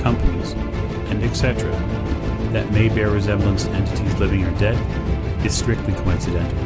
[0.00, 0.52] companies,
[1.10, 1.70] and etc.,
[2.52, 4.76] that may bear resemblance to entities living or dead,
[5.44, 6.58] is strictly coincidental.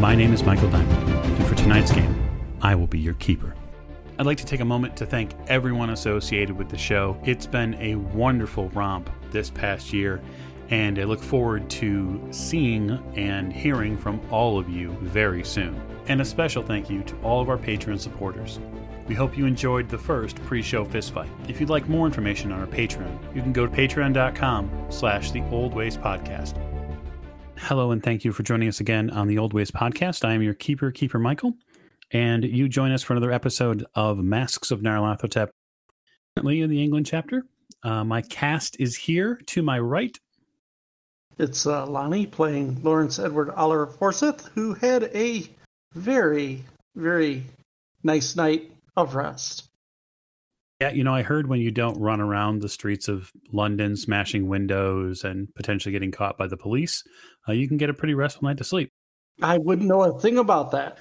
[0.00, 2.14] My name is Michael Diamond, and for tonight's game,
[2.60, 3.54] I will be your keeper.
[4.18, 7.18] I'd like to take a moment to thank everyone associated with the show.
[7.24, 10.20] It's been a wonderful romp this past year,
[10.68, 15.80] and I look forward to seeing and hearing from all of you very soon.
[16.06, 18.60] And a special thank you to all of our Patreon supporters.
[19.10, 21.28] We hope you enjoyed the first pre-show fistfight.
[21.50, 25.42] If you'd like more information on our Patreon, you can go to patreon.com slash the
[25.50, 26.56] Old Ways Podcast.
[27.56, 30.24] Hello and thank you for joining us again on the Old Ways Podcast.
[30.24, 31.54] I am your keeper, Keeper Michael,
[32.12, 35.48] and you join us for another episode of Masks of Nyarlathotep,
[36.36, 37.42] currently in the England chapter.
[37.82, 40.16] Uh, my cast is here to my right.
[41.36, 45.50] It's uh, Lonnie playing Lawrence Edward Oliver Forsyth, who had a
[45.94, 46.62] very,
[46.94, 47.44] very
[48.04, 49.68] nice night of rest.
[50.80, 54.48] Yeah, you know, I heard when you don't run around the streets of London smashing
[54.48, 57.04] windows and potentially getting caught by the police,
[57.46, 58.90] uh, you can get a pretty restful night to sleep.
[59.42, 60.98] I wouldn't know a thing about that.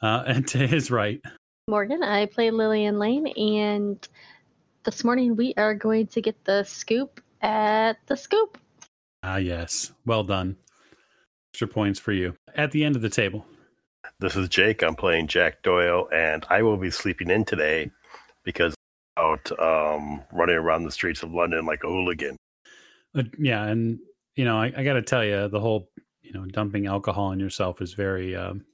[0.00, 1.20] Uh, and to his right,
[1.68, 2.02] Morgan.
[2.02, 4.08] I play Lillian Lane, and
[4.84, 8.56] this morning we are going to get the scoop at the scoop.
[9.22, 10.56] ah, yes, well done.
[11.52, 12.34] Extra points for you.
[12.54, 13.44] At the end of the table,
[14.20, 14.82] This is Jake.
[14.82, 17.88] I'm playing Jack Doyle, and I will be sleeping in today
[18.42, 18.74] because
[19.16, 22.36] I'm out um, running around the streets of London like a hooligan.
[23.14, 24.00] Uh, yeah, and
[24.34, 25.88] you know, I, I got to tell you, the whole
[26.20, 28.64] you know dumping alcohol on yourself is very, um,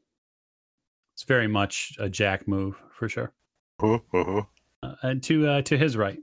[1.15, 3.31] it's very much a Jack move for sure.
[3.83, 4.39] Mm-hmm.
[4.83, 6.21] Uh, and to uh, to his right,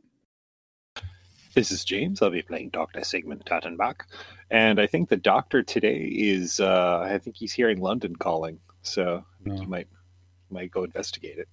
[1.53, 2.23] This is James.
[2.23, 3.03] I'll be playing Dr.
[3.03, 4.01] Sigmund Tattenbach.
[4.49, 8.57] And I think the doctor today is, uh, I think he's hearing London calling.
[8.83, 9.61] So I think Oh.
[9.61, 9.87] he might
[10.49, 11.47] might go investigate it.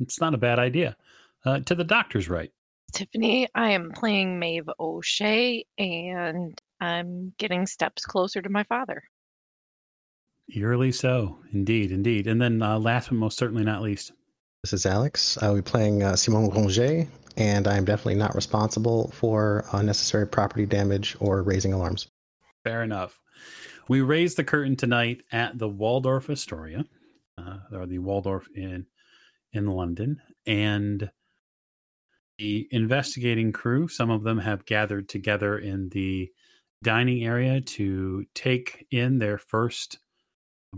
[0.00, 0.96] it's not a bad idea.
[1.44, 2.50] Uh, to the doctor's right,
[2.92, 9.02] Tiffany, I am playing Maeve O'Shea, and I'm getting steps closer to my father.
[10.54, 12.26] eerily so, indeed, indeed.
[12.26, 14.10] And then uh, last but most certainly not least,
[14.64, 15.38] This is Alex.
[15.40, 20.26] I will be playing uh, Simon Ronget, and I am definitely not responsible for unnecessary
[20.26, 22.08] property damage or raising alarms.
[22.64, 23.20] Fair enough.
[23.90, 26.84] We raised the curtain tonight at the Waldorf Astoria,
[27.36, 28.86] uh, or the Waldorf in
[29.52, 31.10] in London, and
[32.38, 33.88] the investigating crew.
[33.88, 36.30] Some of them have gathered together in the
[36.84, 39.98] dining area to take in their first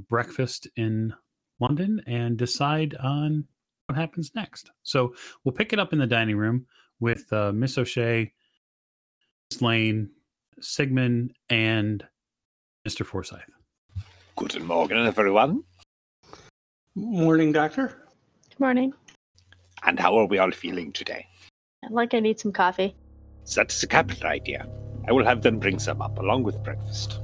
[0.08, 1.12] breakfast in
[1.60, 3.44] London and decide on
[3.88, 4.70] what happens next.
[4.84, 6.64] So we'll pick it up in the dining room
[6.98, 8.32] with uh, Miss O'Shea,
[9.50, 10.08] Miss Lane,
[10.62, 12.02] Sigmund, and
[12.86, 13.06] Mr.
[13.06, 13.40] Forsyth.
[14.34, 15.62] Guten Morgen, everyone.
[16.96, 18.06] Morning, Doctor.
[18.48, 18.92] Good morning.
[19.84, 21.26] And how are we all feeling today?
[21.90, 22.96] Like I need some coffee.
[23.54, 24.66] That's a capital idea.
[25.08, 27.20] I will have them bring some up along with breakfast.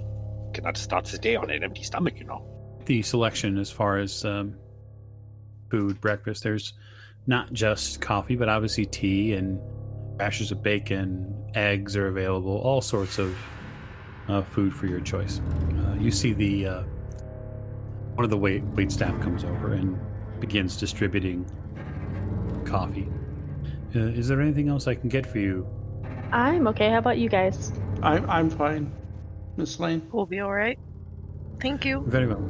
[0.53, 2.45] Cannot start the day on an empty stomach, you know.
[2.87, 4.57] The selection as far as um,
[5.71, 6.73] food, breakfast, there's
[7.27, 9.61] not just coffee, but obviously tea and
[10.19, 13.37] rashers of bacon, eggs are available, all sorts of
[14.29, 15.41] uh, food for your choice.
[15.41, 16.83] Uh, you see the uh,
[18.15, 19.99] one of the wait wait staff comes over and
[20.41, 21.47] begins distributing
[22.65, 23.09] coffee.
[23.95, 25.67] Uh, is there anything else I can get for you?
[26.31, 26.91] I'm okay.
[26.91, 27.73] How about you guys?
[28.03, 28.93] I'm I'm fine,
[29.57, 30.07] Miss Lane.
[30.13, 30.79] We'll be all right.
[31.61, 32.05] Thank you.
[32.07, 32.43] Very well.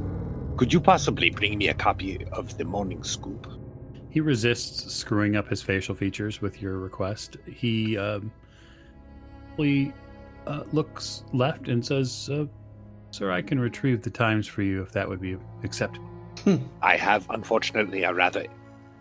[0.56, 3.46] Could you possibly bring me a copy of the Morning Scoop?
[4.10, 7.36] He resists screwing up his facial features with your request.
[7.46, 8.32] He um,
[9.56, 9.92] he
[10.48, 12.46] uh, looks left and says, uh,
[13.10, 16.08] "Sir, I can retrieve the times for you if that would be acceptable."
[16.82, 18.46] I have, unfortunately, a rather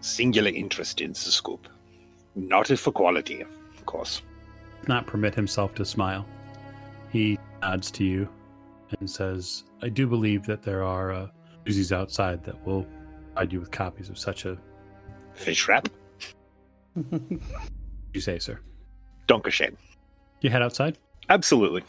[0.01, 1.67] singular interest in the scoop.
[2.35, 4.21] Not if for quality, of course.
[4.87, 6.25] Not permit himself to smile.
[7.11, 8.29] He nods to you
[8.99, 11.27] and says, "I do believe that there are uh,
[11.65, 12.85] newsies outside that will
[13.33, 14.57] provide you with copies of such a."
[15.33, 15.87] Fish wrap?
[18.13, 18.59] You say, sir.
[19.27, 19.75] Don't Dankeschön.
[20.41, 20.97] You head outside.
[21.29, 21.83] Absolutely.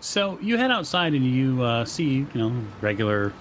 [0.00, 3.32] So you head outside and you uh, see, you know, regular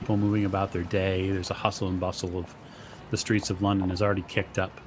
[0.00, 1.30] people moving about their day.
[1.30, 2.54] There's a hustle and bustle of
[3.10, 4.80] the streets of London is already kicked up.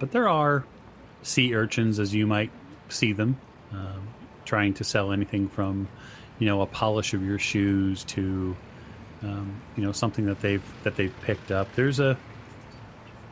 [0.00, 0.64] but there are
[1.22, 2.50] sea urchins as you might
[2.88, 3.38] see them,
[3.72, 4.08] um,
[4.44, 5.86] trying to sell anything from,
[6.40, 8.56] you know, a polish of your shoes to,
[9.22, 11.72] um, you know, something that they've that they've picked up.
[11.76, 12.16] There's a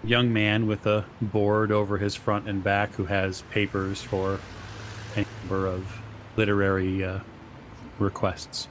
[0.05, 4.39] young man with a board over his front and back who has papers for
[5.17, 6.01] a number of
[6.37, 7.19] literary uh,
[7.99, 8.69] requests.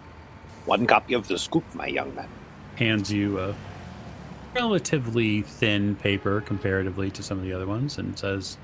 [0.66, 2.30] One copy of the scoop, my young man.
[2.76, 3.56] Hands you a
[4.56, 8.58] relatively thin paper comparatively to some of the other ones and says,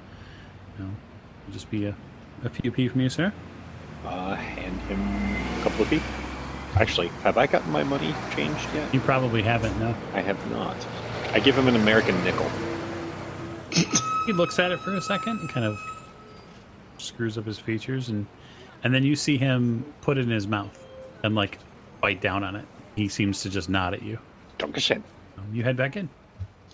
[0.78, 0.92] you know,
[1.44, 1.96] it'll just be a,
[2.44, 3.32] a few p from you, sir.
[4.06, 5.00] Uh, hand him
[5.60, 6.02] a couple of feet.
[6.76, 8.94] Actually, have I gotten my money changed yet?
[8.94, 9.96] You probably haven't, no.
[10.14, 10.76] I have not.
[11.34, 12.50] I give him an American nickel.
[14.26, 15.78] He looks at it for a second and kind of
[17.00, 18.26] screws up his features and
[18.84, 20.78] and then you see him put it in his mouth
[21.24, 21.58] and like
[22.02, 22.66] bite down on it.
[22.96, 24.20] He seems to just nod at you.
[24.60, 25.02] Dankeschön.
[25.38, 26.08] Um, you head back in.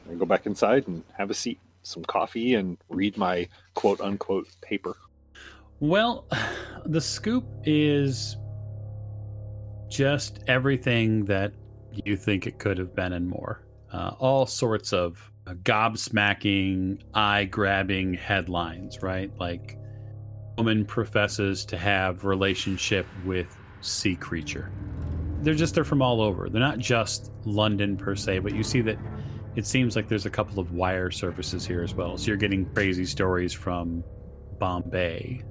[0.10, 4.48] I go back inside and have a seat, some coffee, and read my quote unquote
[4.62, 4.96] paper.
[5.80, 6.28] Well,
[6.86, 8.36] the scoop is
[9.88, 11.54] just everything that
[12.04, 13.64] you think it could have been and more.
[13.92, 19.32] Uh, all sorts of uh, gobsmacking, eye grabbing headlines, right?
[19.40, 19.78] Like,
[20.58, 24.72] woman professes to have relationship with sea creature.
[25.42, 26.50] They're just, they're from all over.
[26.50, 28.98] They're not just London per se, but you see that
[29.56, 32.18] it seems like there's a couple of wire services here as well.
[32.18, 34.04] So you're getting crazy stories from
[34.60, 35.44] Bombay.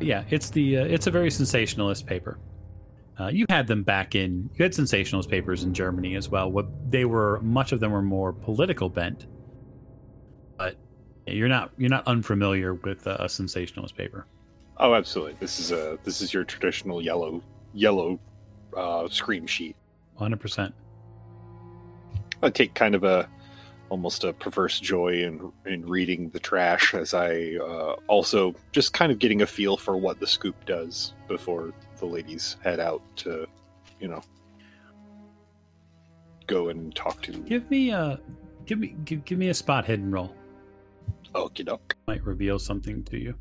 [0.00, 2.38] Yeah, it's the uh, it's a very sensationalist paper.
[3.20, 6.50] Uh, you had them back in you had sensationalist papers in Germany as well.
[6.50, 9.26] What they were much of them were more political bent,
[10.56, 10.76] but
[11.26, 14.26] you're not you're not unfamiliar with a, a sensationalist paper.
[14.78, 15.34] Oh, absolutely.
[15.38, 17.42] This is a this is your traditional yellow
[17.74, 18.18] yellow
[18.74, 19.76] uh, scream sheet.
[20.14, 20.40] 100.
[20.40, 20.74] percent
[22.42, 23.28] I take kind of a
[23.90, 29.12] almost a perverse joy in in reading the trash as I uh, also just kind
[29.12, 33.46] of getting a feel for what the scoop does before the ladies head out to,
[34.00, 34.20] you know,
[36.46, 37.32] go and talk to.
[37.32, 38.18] Give me a
[38.66, 40.34] give me give, give me a spot hidden roll.
[41.34, 41.94] Okie doke.
[42.08, 43.34] Might reveal something to you.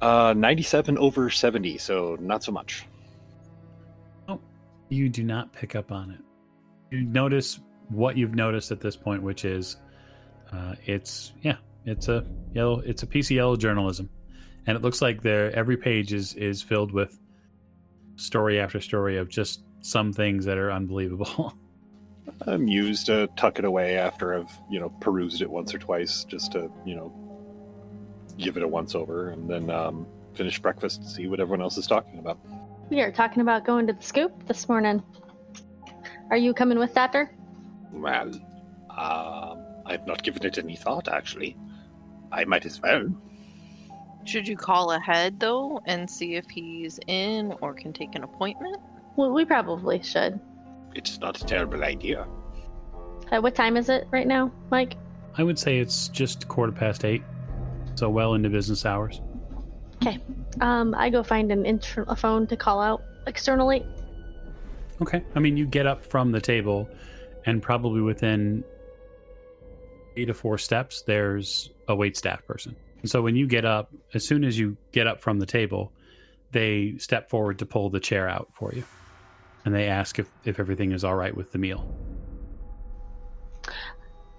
[0.00, 2.86] Uh, ninety-seven over seventy, so not so much.
[4.28, 4.40] Oh,
[4.90, 6.20] you do not pick up on it.
[6.90, 7.58] You notice
[7.88, 9.78] what you've noticed at this point, which is
[10.52, 14.08] uh, it's yeah, it's a yellow, it's a piece of yellow journalism,
[14.66, 17.18] and it looks like there every page is is filled with
[18.16, 21.54] story after story of just some things that are unbelievable.
[22.46, 26.24] I'm used to tuck it away after I've you know perused it once or twice,
[26.24, 27.12] just to you know
[28.36, 31.78] give it a once over, and then um, finish breakfast and see what everyone else
[31.78, 32.38] is talking about.
[32.90, 35.02] We are talking about going to the scoop this morning.
[36.30, 37.30] Are you coming with, Doctor?
[37.92, 38.32] Well,
[38.90, 41.56] um, I've not given it any thought actually.
[42.32, 43.08] I might as well.
[44.26, 48.76] Should you call ahead though and see if he's in or can take an appointment?
[49.14, 50.40] Well, we probably should.
[50.96, 52.26] It's not a terrible idea.
[53.30, 54.96] Uh, what time is it right now, Mike?
[55.38, 57.22] I would say it's just quarter past eight,
[57.94, 59.20] so well into business hours.
[60.02, 60.18] Okay.
[60.60, 63.86] Um, I go find an inter- a phone to call out externally.
[65.00, 65.22] Okay.
[65.36, 66.88] I mean, you get up from the table,
[67.44, 68.64] and probably within
[70.16, 72.76] eight to four steps, there's a wait staff person.
[73.02, 75.92] And so when you get up, as soon as you get up from the table,
[76.52, 78.84] they step forward to pull the chair out for you.
[79.64, 81.92] And they ask if, if everything is all right with the meal.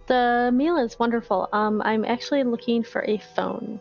[0.07, 1.49] The meal is wonderful.
[1.51, 3.79] Um, I'm actually looking for a phone.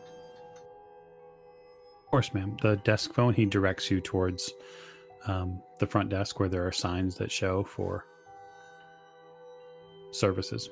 [2.04, 2.56] Of course, ma'am.
[2.62, 4.52] The desk phone, he directs you towards
[5.26, 8.04] um, the front desk where there are signs that show for
[10.10, 10.68] services.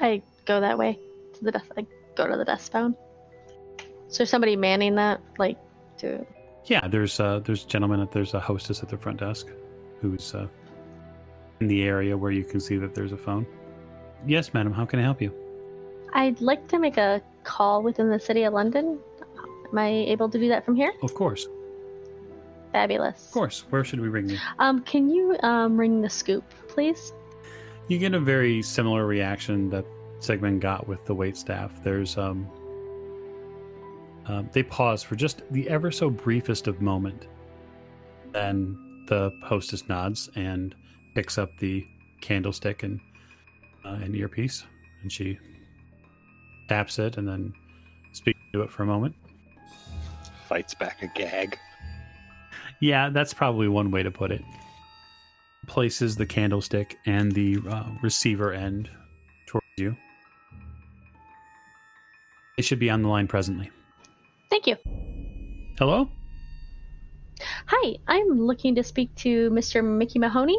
[0.00, 0.98] I go that way
[1.34, 1.66] to the desk.
[1.76, 1.86] I
[2.16, 2.96] go to the desk phone.
[4.08, 5.20] Is there somebody manning that?
[5.38, 5.58] Like,
[5.98, 6.24] to
[6.66, 8.06] Yeah, there's uh, there's a gentleman.
[8.12, 9.48] There's a hostess at the front desk,
[10.00, 10.46] who's uh,
[11.60, 13.46] in the area where you can see that there's a phone.
[14.26, 14.72] Yes, madam.
[14.72, 15.32] How can I help you?
[16.12, 18.98] I'd like to make a call within the city of London.
[19.70, 20.92] Am I able to do that from here?
[21.02, 21.48] Of course,
[22.72, 23.26] Fabulous.
[23.26, 23.64] of course.
[23.70, 24.38] Where should we ring you?
[24.58, 27.12] Um, can you um ring the scoop, please?
[27.88, 29.84] You get a very similar reaction that
[30.20, 31.82] Sigmund got with the wait staff.
[31.82, 32.48] There's um,
[34.26, 37.26] um, they pause for just the ever so briefest of moment.
[38.32, 40.74] Then the hostess nods and
[41.14, 41.86] picks up the
[42.22, 43.00] candlestick and
[43.84, 44.64] uh, an earpiece,
[45.02, 45.38] and she
[46.68, 47.52] taps it and then
[48.12, 49.14] speaks to it for a moment.
[50.48, 51.58] Fights back a gag.
[52.80, 54.42] Yeah, that's probably one way to put it.
[55.66, 58.90] Places the candlestick and the uh, receiver end
[59.46, 59.96] towards you.
[62.56, 63.70] They should be on the line presently.
[64.50, 64.76] Thank you.
[65.78, 66.08] Hello?
[67.66, 69.84] Hi, I'm looking to speak to Mr.
[69.84, 70.58] Mickey Mahoney.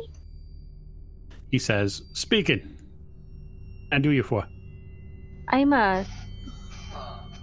[1.51, 2.77] He says, Speaking.
[3.91, 4.45] And do you for?
[5.49, 6.03] I'm uh,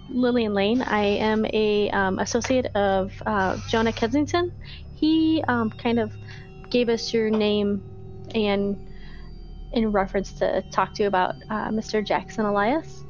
[0.09, 0.81] Lillian Lane.
[0.81, 4.51] I am a um, associate of uh, Jonah Kensington.
[4.95, 6.13] He um, kind of
[6.73, 7.81] gave us your name
[8.33, 8.75] and
[9.73, 12.05] in reference to talk to you about uh, Mr.
[12.05, 13.03] Jackson Elias.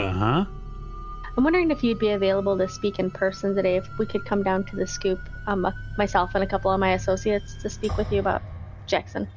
[0.00, 0.44] Uh huh.
[1.36, 3.76] I'm wondering if you'd be available to speak in person today.
[3.76, 6.80] If we could come down to the scoop, um, uh, myself and a couple of
[6.80, 8.42] my associates, to speak with you about
[8.86, 9.28] Jackson.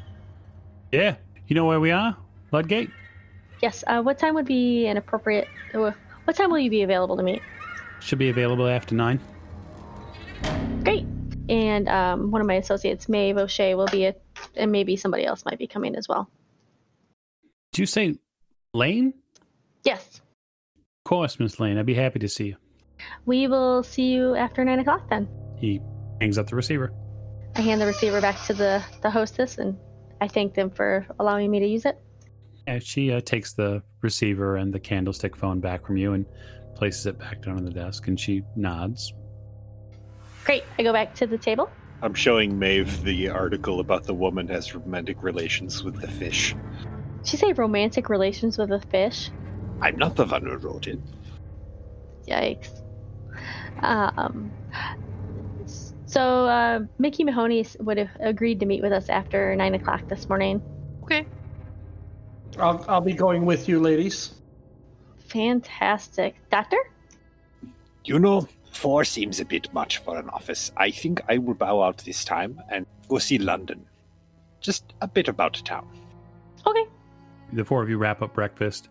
[0.92, 1.16] Yeah.
[1.48, 2.18] You know where we are?
[2.52, 2.90] Ludgate?
[3.62, 3.84] Yes.
[3.88, 5.48] Uh, what time would be an appropriate?
[5.74, 5.92] Uh,
[6.26, 7.42] what time will you be available to meet?
[8.02, 9.20] Should be available after nine.
[10.84, 11.06] Great.
[11.50, 14.22] And um, one of my associates, Maeve O'Shea, will be it,
[14.56, 16.30] and maybe somebody else might be coming as well.
[17.72, 18.16] Do you say
[18.74, 19.14] Lane?
[19.84, 20.22] Yes.
[21.06, 21.78] Of course, Miss Lane.
[21.78, 22.56] I'd be happy to see you.
[23.26, 25.28] We will see you after nine o'clock then.
[25.58, 25.82] He
[26.22, 26.92] hangs up the receiver.
[27.56, 29.78] I hand the receiver back to the, the hostess and
[30.22, 32.00] I thank them for allowing me to use it.
[32.68, 36.26] Yeah, she uh, takes the receiver and the candlestick phone back from you and
[36.76, 39.14] places it back down on the desk, and she nods.
[40.46, 40.64] Great.
[40.78, 41.70] I go back to the table.
[42.02, 46.56] I'm showing Maeve the article about the woman has romantic relations with the fish.
[47.18, 49.32] Did she say romantic relations with a fish?
[49.82, 51.00] I'm not the one who wrote it.
[52.28, 52.82] Yikes.
[53.82, 54.52] Um,
[56.06, 60.30] so uh, Mickey Mahoney would have agreed to meet with us after nine o'clock this
[60.30, 60.62] morning.
[61.04, 61.26] Okay.
[62.60, 64.36] I'll, I'll be going with you, ladies.
[65.28, 66.78] Fantastic, Doctor.
[68.06, 70.72] You know, four seems a bit much for an office.
[70.78, 73.86] I think I will bow out this time and go see London.
[74.60, 75.88] Just a bit about town.
[76.66, 76.86] Okay.
[77.54, 78.90] The four of you wrap up breakfast.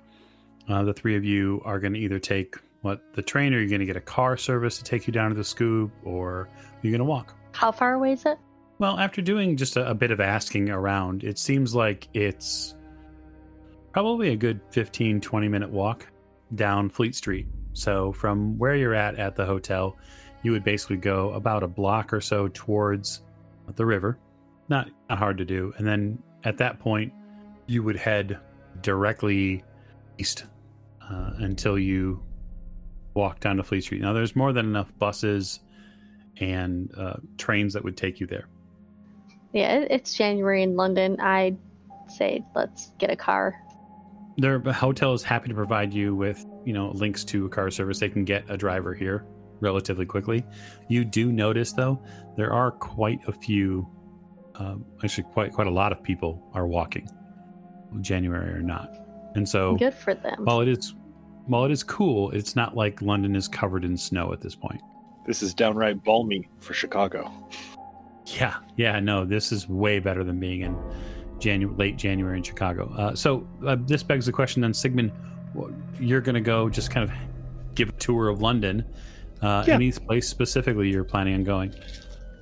[0.69, 3.69] Uh, the three of you are going to either take what the train, or you're
[3.69, 6.49] going to get a car service to take you down to the scoop, or
[6.83, 7.35] you're going to walk.
[7.53, 8.39] How far away is it?
[8.79, 12.75] Well, after doing just a, a bit of asking around, it seems like it's
[13.93, 16.07] probably a good 15, 20 minute walk
[16.55, 17.47] down Fleet Street.
[17.75, 19.99] So, from where you're at at the hotel,
[20.43, 23.23] you would basically go about a block or so towards
[23.75, 24.19] the river.
[24.69, 25.75] Not, not hard to do.
[25.77, 27.13] And then at that point,
[27.67, 28.39] you would head
[28.81, 29.65] directly
[30.19, 30.45] east
[31.03, 32.23] uh, until you
[33.15, 34.03] walk down to Fleet Street.
[34.03, 35.61] Now, there's more than enough buses
[36.39, 38.49] and uh, trains that would take you there.
[39.53, 41.21] Yeah, it's January in London.
[41.21, 41.57] I'd
[42.09, 43.55] say let's get a car.
[44.37, 48.01] Their hotel is happy to provide you with, you know, links to a car service.
[48.01, 49.27] They can get a driver here
[49.61, 50.45] relatively quickly.
[50.89, 52.03] You do notice, though,
[52.37, 53.89] there are quite a few,
[54.57, 57.09] um, actually, quite quite a lot of people are walking,
[58.01, 58.91] January or not.
[59.37, 60.45] And so, Good for them.
[60.45, 60.95] while it is,
[61.47, 64.81] while it is cool, it's not like London is covered in snow at this point.
[65.27, 67.33] This is downright balmy for Chicago.
[68.27, 70.77] Yeah, yeah, no, this is way better than being in
[71.45, 72.93] Janu- late January in Chicago.
[72.97, 75.13] Uh, so uh, this begs the question then, Sigmund,
[76.01, 77.15] you're going to go just kind of
[77.75, 78.85] give a tour of London.
[79.43, 79.75] Uh, Yeah.
[79.75, 81.75] Any place specifically you're planning on going?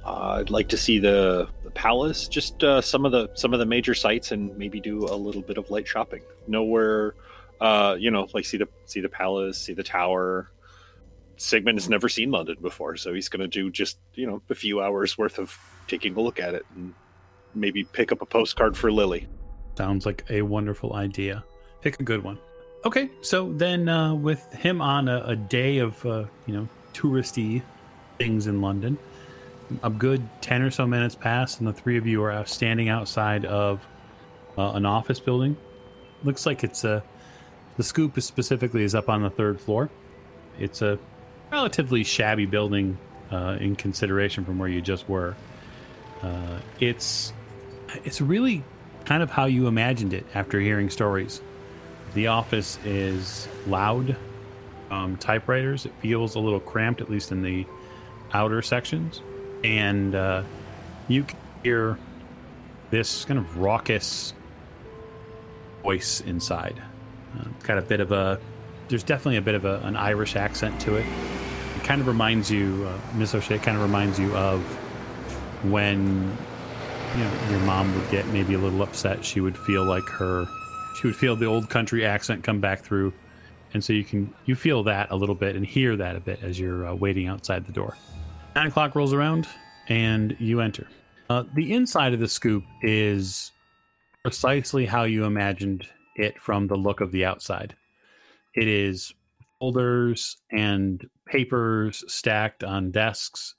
[0.04, 3.60] Uh, I'd like to see the, the palace, just uh, some of the some of
[3.60, 6.22] the major sites, and maybe do a little bit of light shopping.
[6.48, 7.14] Nowhere,
[7.60, 10.50] uh, you know, like see the see the palace, see the tower.
[11.36, 14.54] Sigmund has never seen London before, so he's going to do just you know a
[14.54, 15.56] few hours worth of
[15.88, 16.94] taking a look at it, and
[17.54, 19.26] maybe pick up a postcard for Lily.
[19.76, 21.44] Sounds like a wonderful idea.
[21.80, 22.38] Pick a good one.
[22.84, 27.62] Okay, so then uh, with him on a, a day of uh, you know touristy
[28.18, 28.98] things in London,
[29.82, 33.44] a good ten or so minutes pass, and the three of you are standing outside
[33.44, 33.86] of
[34.58, 35.56] uh, an office building.
[36.24, 37.02] Looks like it's a
[37.76, 39.88] the scoop is specifically is up on the third floor.
[40.58, 40.98] It's a
[41.50, 42.98] relatively shabby building
[43.30, 45.36] uh, in consideration from where you just were.
[46.22, 47.32] Uh, it's
[48.04, 48.64] it's really
[49.04, 51.40] kind of how you imagined it after hearing stories.
[52.14, 54.16] The office is loud,
[54.90, 55.86] um, typewriters.
[55.86, 57.66] It feels a little cramped, at least in the
[58.32, 59.22] outer sections,
[59.64, 60.42] and uh,
[61.08, 61.98] you can hear
[62.90, 64.34] this kind of raucous
[65.82, 66.80] voice inside.
[67.38, 68.38] Uh, got a bit of a.
[68.88, 71.06] There's definitely a bit of a, an Irish accent to it.
[71.76, 74.60] It kind of reminds you, uh, Miss O'Shea, kind of reminds you of
[75.64, 76.36] when
[77.16, 79.24] you know your mom would get maybe a little upset.
[79.24, 80.46] She would feel like her
[81.00, 83.12] she would feel the old country accent come back through.
[83.74, 86.40] And so you can you feel that a little bit and hear that a bit
[86.42, 87.96] as you're uh, waiting outside the door.
[88.54, 89.48] Nine o'clock rolls around
[89.88, 90.86] and you enter.
[91.30, 93.52] Uh, the inside of the scoop is
[94.22, 97.74] precisely how you imagined it from the look of the outside.
[98.54, 99.14] It is
[99.58, 103.54] folders and papers stacked on desks.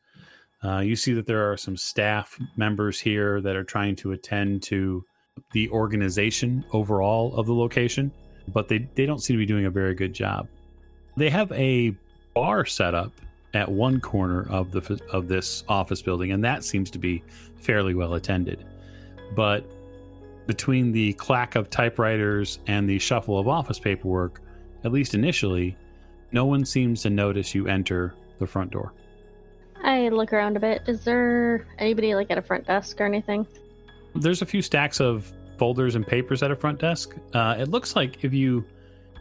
[0.63, 4.63] Uh, you see that there are some staff members here that are trying to attend
[4.63, 5.03] to
[5.51, 8.11] the organization overall of the location,
[8.47, 10.47] but they, they don't seem to be doing a very good job.
[11.17, 11.95] They have a
[12.33, 13.11] bar set up
[13.53, 17.23] at one corner of the of this office building, and that seems to be
[17.59, 18.65] fairly well attended.
[19.35, 19.65] But
[20.47, 24.41] between the clack of typewriters and the shuffle of office paperwork,
[24.83, 25.77] at least initially,
[26.31, 28.93] no one seems to notice you enter the front door.
[29.83, 30.81] I look around a bit.
[30.87, 33.45] Is there anybody like at a front desk or anything?
[34.15, 37.15] There's a few stacks of folders and papers at a front desk.
[37.33, 38.65] Uh, it looks like if you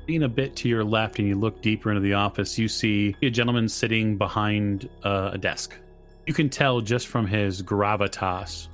[0.08, 3.14] lean a bit to your left and you look deeper into the office, you see
[3.22, 5.76] a gentleman sitting behind uh, a desk.
[6.26, 8.68] You can tell just from his gravitas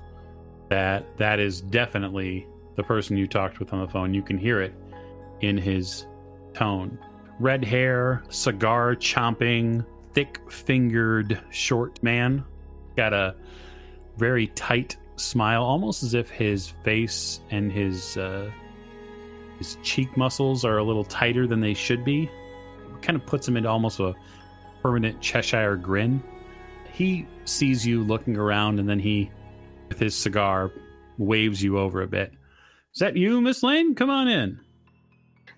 [0.68, 4.12] that that is definitely the person you talked with on the phone.
[4.12, 4.74] You can hear it
[5.40, 6.06] in his
[6.52, 6.98] tone.
[7.40, 9.84] Red hair, cigar chomping,
[10.18, 12.44] thick fingered, short man.
[12.96, 13.36] Got a
[14.16, 18.50] very tight smile, almost as if his face and his uh,
[19.58, 22.24] his cheek muscles are a little tighter than they should be.
[22.24, 24.16] It kind of puts him into almost a
[24.82, 26.20] permanent Cheshire grin.
[26.92, 29.30] He sees you looking around, and then he,
[29.88, 30.72] with his cigar,
[31.16, 32.32] waves you over a bit.
[32.92, 33.94] Is that you, Miss Lane?
[33.94, 34.58] Come on in.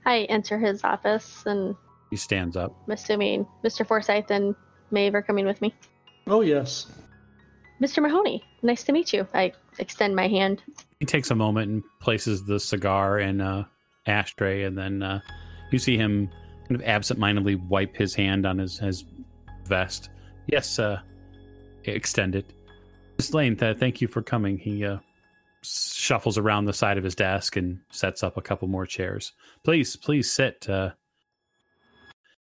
[0.05, 1.75] I enter his office, and
[2.11, 2.75] He stands up.
[2.87, 3.87] I'm assuming Mr.
[3.87, 4.55] Forsyth and
[4.90, 5.75] Maeve are coming with me.
[6.26, 6.87] Oh, yes.
[7.81, 8.02] Mr.
[8.02, 9.26] Mahoney, nice to meet you.
[9.33, 10.62] I extend my hand.
[10.99, 13.69] He takes a moment and places the cigar in a
[14.07, 15.21] ashtray, and then uh,
[15.71, 16.29] you see him
[16.69, 19.05] kind of absentmindedly wipe his hand on his, his
[19.67, 20.11] vest.
[20.47, 21.00] Yes, uh,
[21.85, 22.52] extend it.
[23.17, 24.59] Miss Lane, th- thank you for coming.
[24.59, 24.99] He uh,
[25.62, 29.33] shuffles around the side of his desk and sets up a couple more chairs.
[29.64, 30.69] Please, please sit.
[30.69, 30.90] Uh,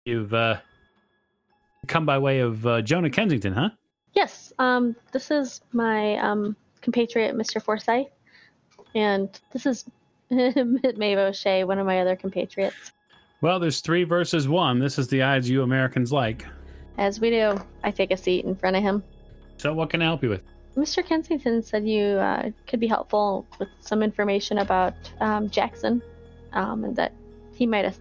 [0.04, 0.56] you've uh,
[1.86, 3.70] come by way of uh, Jonah Kensington, huh?
[4.14, 7.62] Yes, um, this is my um, compatriot, Mr.
[7.62, 8.08] Forsyth,
[8.94, 9.84] and this is
[10.30, 12.92] Maeve O'Shea, one of my other compatriots.
[13.40, 14.78] Well, there's three versus one.
[14.78, 16.46] This is the odds you Americans like.
[16.98, 19.02] As we do, I take a seat in front of him.
[19.56, 20.42] So, what can I help you with?
[20.76, 21.04] Mr.
[21.04, 26.02] Kensington said you uh, could be helpful with some information about um, Jackson,
[26.52, 27.12] um, and that
[27.54, 27.98] he might have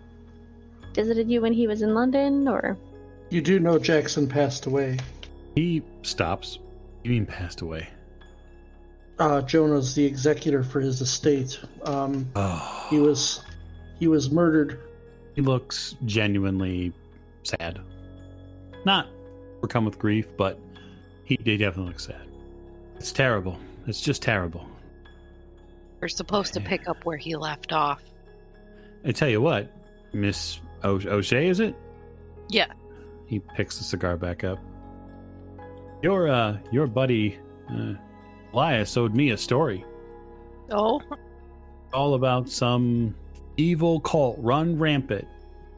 [0.93, 2.77] visited you when he was in London, or
[3.29, 4.97] You do know Jackson passed away.
[5.55, 6.59] He stops.
[7.03, 7.87] You mean passed away?
[9.19, 11.59] Uh, Jonah's the executor for his estate.
[11.83, 12.87] Um, Oh.
[12.89, 13.43] he was
[13.99, 14.79] he was murdered.
[15.35, 16.91] He looks genuinely
[17.43, 17.79] sad.
[18.85, 19.07] Not
[19.57, 20.59] overcome with grief, but
[21.23, 22.27] he, he definitely looks sad.
[22.97, 23.57] It's terrible.
[23.87, 24.65] It's just terrible.
[26.01, 28.01] We're supposed to pick up where he left off.
[29.05, 29.71] I tell you what,
[30.13, 31.75] Miss o- O'Shea, is it?
[32.49, 32.67] Yeah.
[33.25, 34.59] He picks the cigar back up.
[36.01, 37.39] Your uh, your buddy
[37.71, 37.93] uh,
[38.53, 39.85] Elias owed me a story.
[40.69, 41.01] Oh,
[41.93, 43.13] all about some
[43.57, 45.27] evil cult run rampant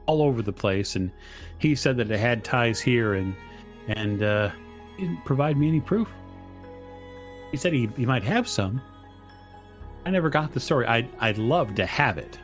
[0.06, 1.10] all over the place and
[1.58, 3.34] he said that it had ties here and
[3.88, 4.48] and uh
[4.96, 6.08] he didn't provide me any proof
[7.50, 8.80] he said he, he might have some
[10.06, 12.38] i never got the story i'd i'd love to have it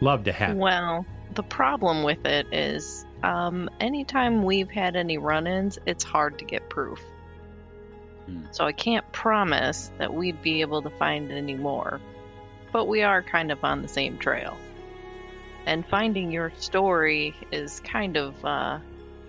[0.00, 5.18] love to have it well, the problem with it is um, anytime we've had any
[5.18, 7.00] run ins, it's hard to get proof.
[8.26, 8.42] Hmm.
[8.50, 12.00] So I can't promise that we'd be able to find any more.
[12.72, 14.56] But we are kind of on the same trail.
[15.66, 18.78] And finding your story is kind of, uh,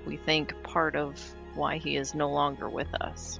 [0.05, 1.19] we think, part of
[1.55, 3.39] why he is no longer with us.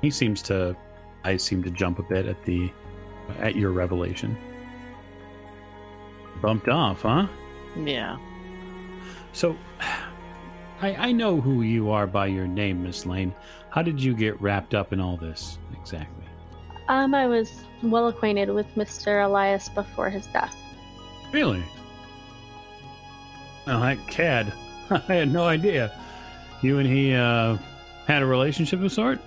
[0.00, 0.76] he seems to
[1.24, 2.70] i seem to jump a bit at the
[3.40, 4.36] at your revelation
[6.40, 7.26] bumped off huh
[7.84, 8.18] Yeah.
[9.32, 9.56] So,
[10.80, 13.34] I, I know who you are by your name, Miss Lane.
[13.70, 16.18] How did you get wrapped up in all this exactly?
[16.88, 19.24] um, I was well acquainted with Mr.
[19.24, 20.56] Elias before his death.
[21.32, 21.62] Really?
[23.66, 24.52] Well, that cad.
[24.90, 25.92] I had no idea.
[26.62, 27.58] You and he uh,
[28.06, 29.20] had a relationship of sort?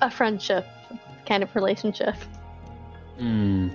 [0.00, 0.66] A friendship
[1.26, 2.14] kind of relationship.
[3.18, 3.68] Hmm.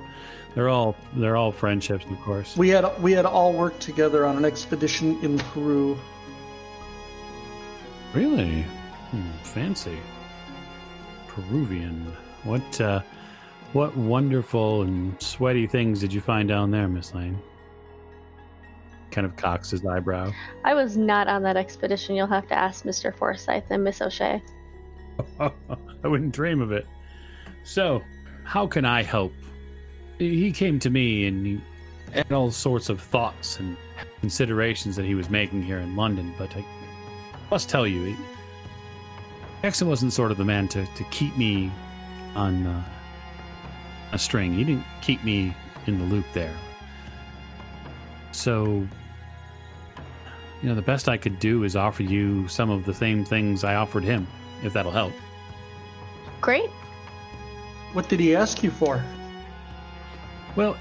[0.56, 2.58] They're all they're all friendships, of course.
[2.58, 5.98] We had we had all worked together on an expedition in Peru.
[8.14, 8.64] Really?
[9.12, 9.98] Hmm, fancy.
[11.28, 12.12] Peruvian.
[12.44, 13.02] What uh,
[13.74, 17.40] what wonderful and sweaty things did you find down there, Miss Lane?
[19.12, 20.32] Kind of cocks his eyebrow.
[20.64, 22.16] I was not on that expedition.
[22.16, 23.16] You'll have to ask Mr.
[23.16, 24.42] Forsyth and Miss O'Shea.
[25.40, 26.88] I wouldn't dream of it.
[27.64, 28.02] So,
[28.44, 29.34] how can I help?
[30.18, 31.62] He came to me and he
[32.14, 33.78] and all sorts of thoughts and
[34.22, 36.34] considerations that he was making here in London.
[36.38, 36.66] But I
[37.52, 38.16] must tell you,
[39.62, 41.72] Jackson wasn't sort of the man to, to keep me
[42.36, 42.84] on uh,
[44.12, 44.54] a string.
[44.54, 46.56] He didn't keep me in the loop there.
[48.32, 48.88] So,
[50.62, 53.64] you know, the best I could do is offer you some of the same things
[53.64, 54.28] I offered him,
[54.64, 55.14] if that'll help.
[56.42, 56.70] Great.
[57.94, 59.04] What did he ask you for?
[60.58, 60.76] Well,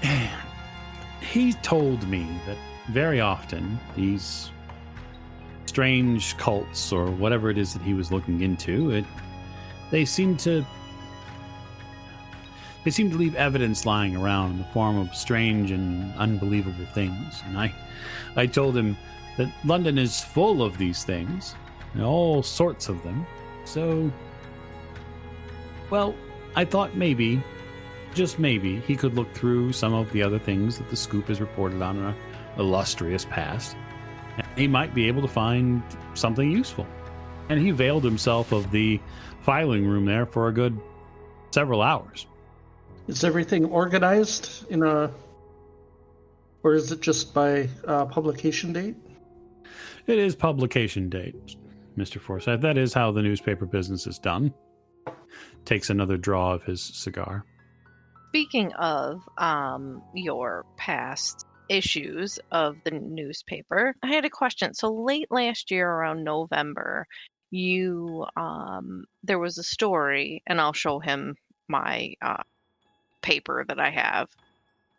[1.21, 2.57] he told me that
[2.89, 4.49] very often these
[5.67, 9.05] strange cults or whatever it is that he was looking into, it
[9.91, 10.65] they seem to
[12.83, 17.43] they seem to leave evidence lying around in the form of strange and unbelievable things.
[17.45, 17.71] And I
[18.35, 18.97] I told him
[19.37, 21.53] that London is full of these things,
[21.93, 23.27] and all sorts of them.
[23.65, 24.11] So
[25.91, 26.15] well,
[26.55, 27.43] I thought maybe
[28.17, 31.39] just maybe he could look through some of the other things that the scoop has
[31.39, 32.15] reported on in a
[32.57, 33.77] illustrious past.
[34.37, 35.83] And he might be able to find
[36.15, 36.87] something useful.
[37.49, 38.99] And he availed himself of the
[39.41, 40.77] filing room there for a good
[41.51, 42.25] several hours.
[43.07, 45.11] Is everything organized in a,
[46.63, 48.95] or is it just by uh, publication date?
[50.07, 51.55] It is publication date,
[51.97, 52.19] Mr.
[52.19, 52.61] Forsyth.
[52.61, 54.53] That is how the newspaper business is done.
[55.65, 57.45] Takes another draw of his cigar.
[58.31, 64.73] Speaking of um, your past issues of the newspaper, I had a question.
[64.73, 67.05] So late last year, around November,
[67.51, 71.35] you um, there was a story, and I'll show him
[71.67, 72.43] my uh,
[73.21, 74.27] paper that I have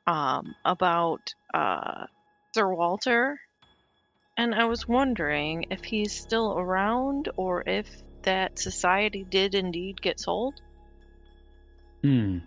[0.06, 1.20] um, about
[1.54, 2.06] uh,
[2.54, 3.38] Sir Walter,
[4.36, 7.88] and I was wondering if he's still around or if
[8.24, 10.54] that society did indeed get sold.
[12.02, 12.38] Hmm.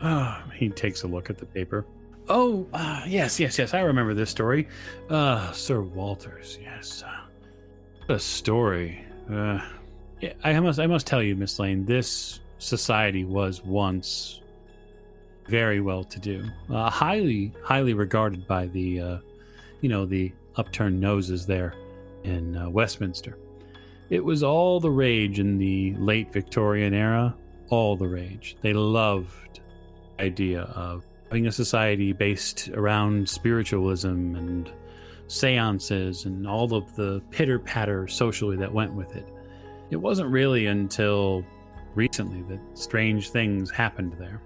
[0.00, 1.84] Ah, he takes a look at the paper.
[2.28, 3.74] Oh, uh, yes, yes, yes.
[3.74, 4.68] I remember this story.
[5.10, 6.58] Uh, Sir Walters.
[6.62, 7.02] Yes.
[7.02, 9.04] Uh, a story.
[9.30, 9.60] Uh,
[10.44, 14.40] I must, I must tell you, Miss Lane, this society was once
[15.48, 19.18] very well to do, uh, highly, highly regarded by the, uh,
[19.80, 21.74] you know, the upturned noses there
[22.22, 23.36] in uh, Westminster.
[24.10, 27.34] It was all the rage in the late Victorian era.
[27.72, 28.56] All the rage.
[28.60, 29.60] They loved
[30.18, 34.70] the idea of having a society based around spiritualism and
[35.26, 39.26] seances and all of the pitter patter socially that went with it.
[39.90, 41.46] It wasn't really until
[41.94, 44.42] recently that strange things happened there.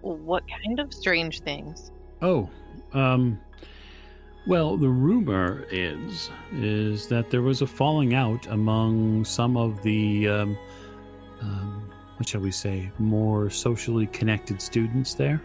[0.00, 1.92] What kind of strange things?
[2.22, 2.50] Oh,
[2.92, 3.38] um,
[4.48, 10.28] well, the rumor is is that there was a falling out among some of the,
[10.28, 10.58] um,
[11.42, 11.89] um,
[12.20, 15.40] what shall we say, more socially connected students there,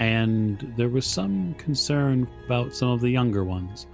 [0.00, 3.86] and there was some concern about some of the younger ones.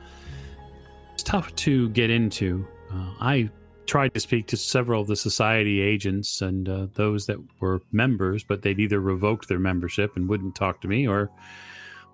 [1.13, 2.67] It's tough to get into.
[2.91, 3.51] Uh, I
[3.85, 8.43] tried to speak to several of the society agents and uh, those that were members,
[8.43, 11.31] but they'd either revoked their membership and wouldn't talk to me, or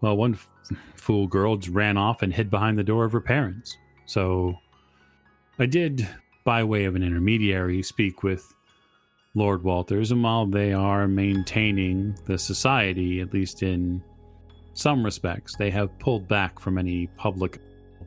[0.01, 0.51] well, one f-
[0.97, 3.79] fool girl just ran off and hid behind the door of her parents.
[4.07, 4.59] So
[5.61, 6.09] I did,
[6.43, 8.53] by way of an intermediary, speak with
[9.35, 14.03] Lord Walters, and while they are maintaining the society, at least in
[14.75, 17.59] some respects, they have pulled back from any public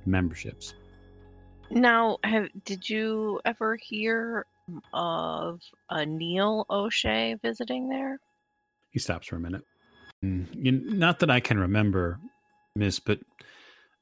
[0.05, 0.75] memberships.
[1.71, 4.45] Now, have did you ever hear
[4.93, 8.19] of a Neil O'Shea visiting there?
[8.91, 9.63] He stops for a minute.
[10.23, 12.19] Mm, you, not that I can remember,
[12.75, 13.19] Miss, but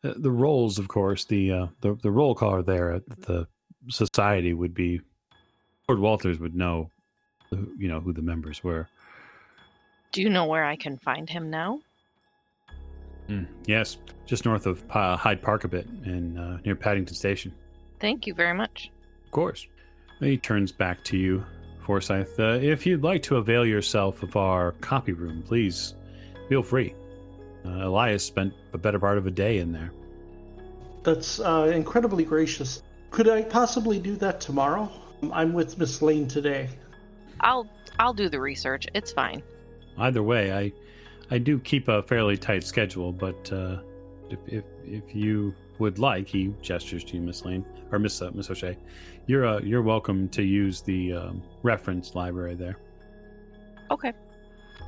[0.04, 3.48] uh, the roles, of course, the uh, the the roll caller there at the
[3.90, 5.00] society would be
[5.88, 6.92] Lord Walters would know,
[7.78, 8.88] you know, who the members were.
[10.12, 11.80] Do you know where I can find him now?
[13.30, 17.54] Mm, yes, just north of uh, Hyde Park a bit, and uh, near Paddington Station.
[18.00, 18.92] Thank you very much.
[19.26, 19.68] Of course.
[20.20, 21.44] He turns back to you,
[21.86, 22.40] Forsyth.
[22.40, 25.96] Uh, if you'd like to avail yourself of our copy room, please
[26.50, 26.94] feel free.
[27.66, 29.92] Uh, Elias spent the better part of a day in there.
[31.04, 32.84] That's uh, incredibly gracious.
[33.12, 34.92] Could I possibly do that tomorrow?
[35.32, 36.70] I'm with Miss Lane today.
[37.44, 37.68] I'll
[38.00, 38.88] I'll do the research.
[38.94, 39.44] It's fine.
[39.98, 40.72] Either way, I
[41.30, 43.78] I do keep a fairly tight schedule, but uh,
[44.30, 48.32] if, if if you would like, he gestures to you, Miss Lane or Miss uh,
[48.34, 48.78] Miss O'Shea.
[49.28, 52.78] You're uh, you're welcome to use the um, reference library there.
[53.92, 54.14] Okay.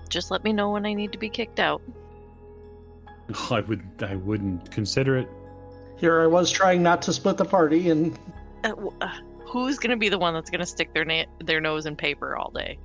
[0.09, 1.81] Just let me know when I need to be kicked out.
[3.51, 5.27] I would I wouldn't consider it.
[5.97, 8.17] Here I was trying not to split the party, and
[8.63, 8.91] Uh, w-
[9.63, 12.51] who's gonna be the one that's gonna stick their na- their nose in paper all
[12.51, 12.77] day?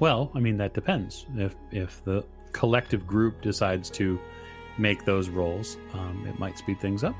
[0.00, 1.26] Well, I mean that depends.
[1.36, 4.18] If if the collective group decides to
[4.78, 7.14] make those rolls, um, it might speed things up.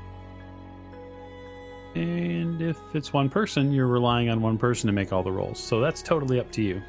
[1.95, 5.59] And if it's one person, you're relying on one person to make all the rolls.
[5.59, 6.81] So that's totally up to you.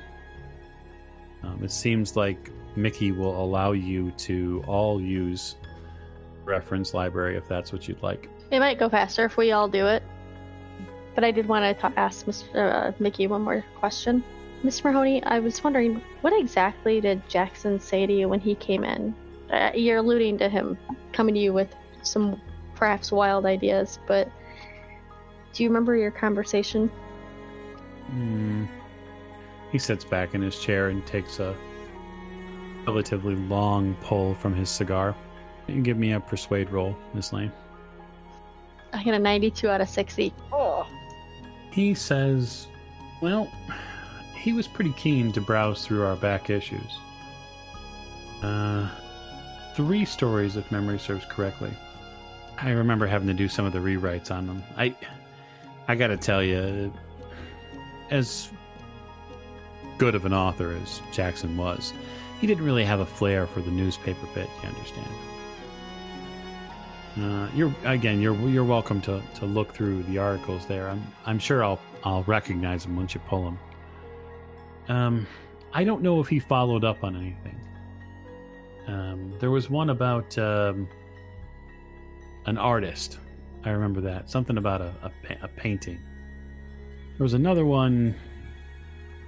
[1.42, 5.56] Um, it seems like Mickey will allow you to all use
[6.44, 8.28] reference library if that's what you'd like.
[8.50, 10.02] It might go faster if we all do it.
[11.20, 12.46] But I did want to ta- ask Mr.
[12.54, 14.24] Uh, Mickey one more question.
[14.64, 14.84] Mr.
[14.84, 19.14] Mahoney, I was wondering, what exactly did Jackson say to you when he came in?
[19.52, 20.78] Uh, you're alluding to him
[21.12, 22.40] coming to you with some
[22.74, 24.30] perhaps wild ideas, but
[25.52, 26.88] do you remember your conversation?
[28.06, 28.64] Hmm.
[29.72, 31.54] He sits back in his chair and takes a
[32.86, 35.14] relatively long pull from his cigar.
[35.66, 37.52] You give me a persuade roll, Miss Lane.
[38.94, 40.32] I get a 92 out of 60.
[41.70, 42.66] He says,
[43.20, 43.50] Well,
[44.34, 46.98] he was pretty keen to browse through our back issues.
[48.42, 48.88] Uh,
[49.74, 51.70] three stories, if memory serves correctly.
[52.58, 54.62] I remember having to do some of the rewrites on them.
[54.76, 54.94] I,
[55.88, 56.92] I gotta tell you,
[58.10, 58.50] as
[59.98, 61.92] good of an author as Jackson was,
[62.40, 64.48] he didn't really have a flair for the newspaper bit.
[64.62, 65.08] You understand?
[67.20, 68.20] Uh, you're again.
[68.20, 70.88] You're you're welcome to, to look through the articles there.
[70.88, 73.58] I'm I'm sure I'll I'll recognize them once you pull them.
[74.88, 75.26] Um,
[75.72, 77.60] I don't know if he followed up on anything.
[78.86, 80.88] Um, there was one about um,
[82.46, 83.18] an artist.
[83.64, 85.10] I remember that something about a, a,
[85.42, 86.00] a painting.
[87.18, 88.14] There was another one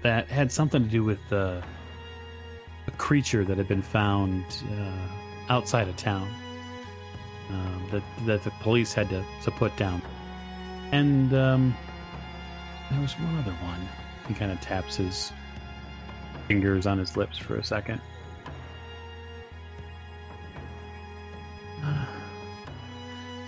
[0.02, 1.60] that had something to do with uh,
[2.86, 6.32] a creature that had been found uh, outside of town
[7.52, 10.02] um, that that the police had to, to put down.
[10.92, 11.76] And um,
[12.90, 13.88] there was one other one.
[14.28, 15.32] He kind of taps his
[16.48, 18.00] fingers on his lips for a second.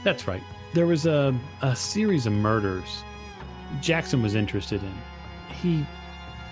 [0.04, 0.42] That's right.
[0.72, 3.04] There was a, a series of murders
[3.80, 4.92] Jackson was interested in.
[5.60, 5.86] He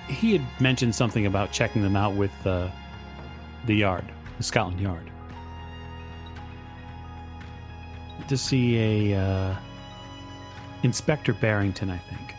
[0.08, 2.68] he had mentioned something about checking them out with uh,
[3.66, 4.04] the yard,
[4.36, 5.11] the Scotland Yard
[8.28, 9.56] to see a uh,
[10.82, 12.34] Inspector Barrington, I think.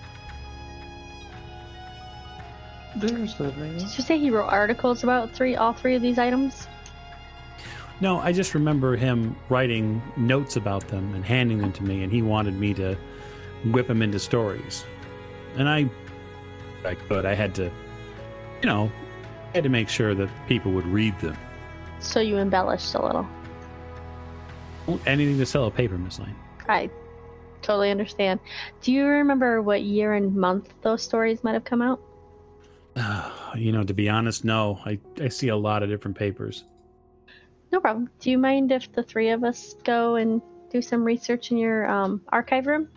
[2.95, 3.77] There's the name.
[3.77, 6.67] Did you say he wrote articles about three, all three of these items?
[8.01, 12.11] No, I just remember him writing notes about them and handing them to me, and
[12.11, 12.97] he wanted me to
[13.71, 14.85] whip them into stories.
[15.55, 15.89] And I,
[16.85, 17.25] I could.
[17.25, 17.71] I had to,
[18.61, 18.91] you know,
[19.51, 21.37] I had to make sure that people would read them.
[21.99, 23.27] So you embellished a little.
[25.05, 26.35] Anything to sell a paper, Miss Lane.
[26.67, 26.89] I
[27.61, 28.39] totally understand.
[28.81, 32.01] Do you remember what year and month those stories might have come out?
[33.55, 34.79] you know, to be honest, no.
[34.85, 36.65] I, I see a lot of different papers.
[37.71, 38.09] No problem.
[38.19, 41.89] Do you mind if the three of us go and do some research in your
[41.89, 42.89] um, archive room?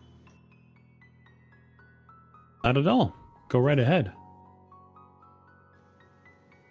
[2.64, 3.14] Not at all.
[3.48, 4.12] Go right ahead.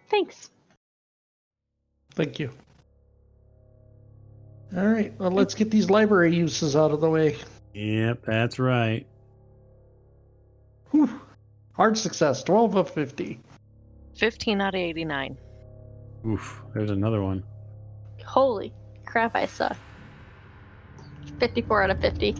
[0.10, 0.50] Thanks.
[2.14, 2.52] Thank you.
[4.76, 7.38] All right, well, let's get these library uses out of the way.
[7.74, 9.06] Yep, that's right.
[10.92, 11.22] Whew.
[11.74, 13.40] Hard success, 12 of 50.
[14.18, 15.38] 15 out of 89.
[16.28, 17.44] Oof, there's another one.
[18.26, 18.74] Holy
[19.06, 19.78] crap, I suck.
[21.40, 22.36] 54 out of 50.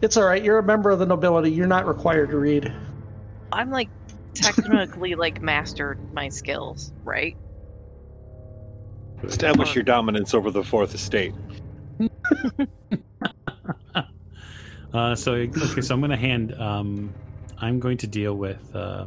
[0.00, 1.50] It's all right, you're a member of the nobility.
[1.50, 2.72] You're not required to read.
[3.52, 3.90] I'm like
[4.34, 7.36] technically like mastered my skills, right?
[9.22, 11.34] Establish your dominance over the fourth estate.
[14.92, 16.54] Uh, so okay, so I'm going to hand.
[16.60, 17.14] Um,
[17.58, 19.06] I'm going to deal with uh,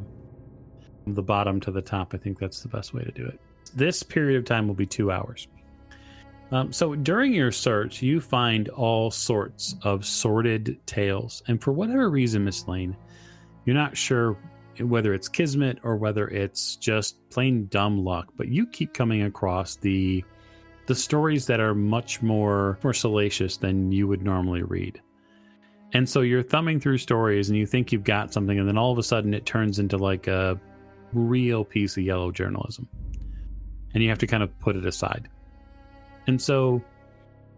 [1.06, 2.14] the bottom to the top.
[2.14, 3.40] I think that's the best way to do it.
[3.76, 5.48] This period of time will be two hours.
[6.52, 12.10] Um, so during your search, you find all sorts of sordid tales, and for whatever
[12.10, 12.96] reason, Miss Lane,
[13.66, 14.38] you're not sure
[14.80, 18.32] whether it's kismet or whether it's just plain dumb luck.
[18.38, 20.24] But you keep coming across the
[20.88, 25.02] the stories that are much more more salacious than you would normally read.
[25.94, 28.92] And so you're thumbing through stories and you think you've got something, and then all
[28.92, 30.60] of a sudden it turns into like a
[31.14, 32.88] real piece of yellow journalism.
[33.94, 35.30] And you have to kind of put it aside.
[36.28, 36.82] And so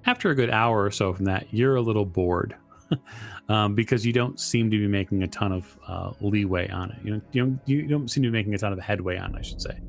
[0.06, 2.56] after a good hour or so from that, you're a little bored
[3.50, 6.98] um, because you don't seem to be making a ton of uh, leeway on it.
[7.04, 9.36] You don't, you, don't, you don't seem to be making a ton of headway on
[9.36, 9.80] it, I should say.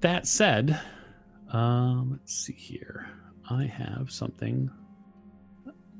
[0.00, 0.80] That said,
[1.52, 3.08] um, let's see here.
[3.48, 4.70] I have something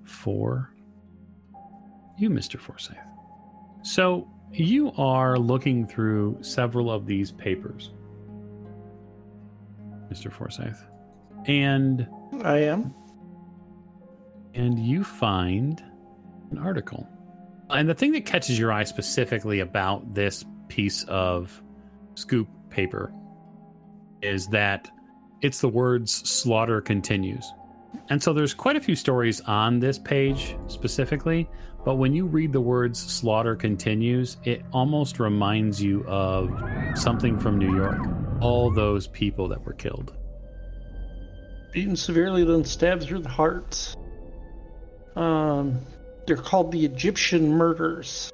[0.05, 0.73] for
[2.19, 2.59] you, Mr.
[2.59, 2.97] Forsyth.
[3.83, 7.93] So you are looking through several of these papers.
[10.11, 10.33] Mr.
[10.33, 10.85] Forsyth.
[11.47, 12.07] And
[12.43, 12.95] I am.
[14.55, 15.83] And you find
[16.51, 17.09] an article.
[17.71, 21.63] And the thing that catches your eye specifically about this piece of
[22.15, 23.13] scoop paper
[24.21, 24.91] is that
[25.41, 27.51] it's the words slaughter continues.
[28.09, 31.49] And so there's quite a few stories on this page specifically,
[31.85, 36.51] but when you read the words slaughter continues, it almost reminds you of
[36.95, 38.01] something from New York.
[38.41, 40.15] All those people that were killed.
[41.73, 43.95] Beaten severely, then stabbed through the heart.
[45.17, 45.81] Um,
[46.27, 48.33] they're called the Egyptian murders.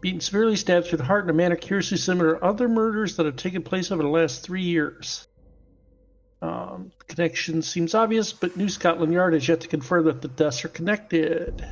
[0.00, 3.26] Beaten severely, stabbed through the heart in a manner curiously similar to other murders that
[3.26, 5.26] have taken place over the last three years.
[6.42, 10.28] Um, the connection seems obvious, but New Scotland Yard has yet to confirm that the
[10.28, 11.66] deaths are connected.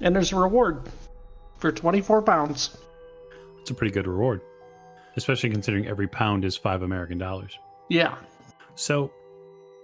[0.00, 0.88] And there's a reward
[1.58, 2.76] for 24 pounds.
[3.60, 4.40] It's a pretty good reward,
[5.16, 7.58] especially considering every pound is five American dollars.
[7.88, 8.16] Yeah.
[8.74, 9.12] So,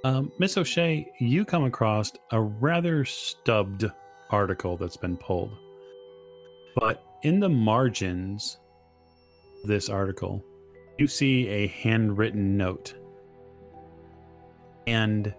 [0.05, 3.85] um, Miss O'Shea, you come across a rather stubbed
[4.31, 5.51] article that's been pulled.
[6.77, 8.59] But in the margins
[9.63, 10.45] of this article,
[10.99, 12.95] you see a handwritten note.
[14.87, 15.35] And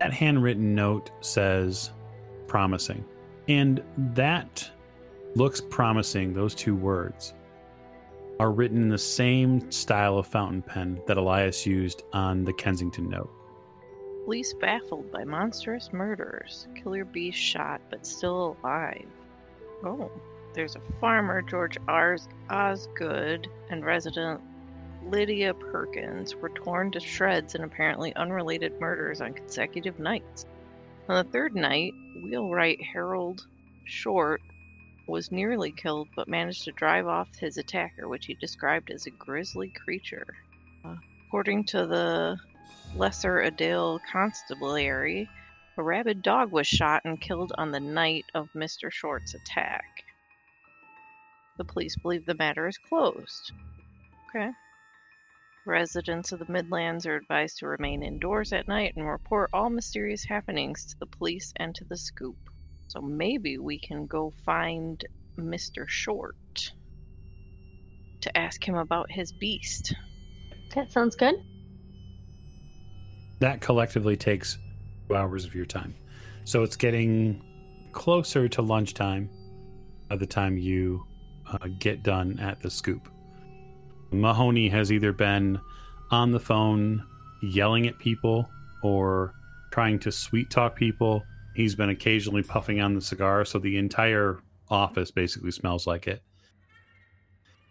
[0.00, 1.90] that handwritten note says
[2.46, 3.04] promising.
[3.48, 3.82] And
[4.14, 4.70] that
[5.34, 7.34] looks promising, those two words
[8.38, 13.08] are written in the same style of fountain pen that Elias used on the Kensington
[13.08, 13.30] note.
[14.24, 16.68] Police baffled by monstrous murders.
[16.76, 19.08] Killer beast shot but still alive.
[19.84, 20.10] Oh,
[20.54, 24.40] there's a farmer, George Ars- Osgood, and resident
[25.04, 30.46] Lydia Perkins were torn to shreds in apparently unrelated murders on consecutive nights.
[31.08, 33.44] On the third night, wheelwright Harold
[33.84, 34.40] Short
[35.08, 39.10] was nearly killed but managed to drive off his attacker, which he described as a
[39.10, 40.26] grisly creature.
[40.84, 40.94] Uh,
[41.26, 42.38] according to the
[42.94, 45.26] Lesser Edale Constabulary,
[45.78, 48.92] a rabid dog was shot and killed on the night of Mr.
[48.92, 50.04] Short's attack.
[51.56, 53.52] The police believe the matter is closed.
[54.28, 54.50] Okay.
[55.64, 60.24] Residents of the Midlands are advised to remain indoors at night and report all mysterious
[60.24, 62.36] happenings to the police and to the scoop.
[62.88, 65.02] So maybe we can go find
[65.38, 65.88] Mr.
[65.88, 66.36] Short
[68.20, 69.94] to ask him about his beast.
[70.74, 71.36] That sounds good.
[73.42, 74.56] That collectively takes
[75.08, 75.96] two hours of your time.
[76.44, 77.42] So it's getting
[77.90, 79.28] closer to lunchtime
[80.08, 81.04] by the time you
[81.50, 83.08] uh, get done at the scoop.
[84.12, 85.60] Mahoney has either been
[86.12, 87.04] on the phone
[87.42, 88.48] yelling at people
[88.84, 89.34] or
[89.72, 91.24] trying to sweet talk people.
[91.56, 94.38] He's been occasionally puffing on the cigar, so the entire
[94.70, 96.22] office basically smells like it.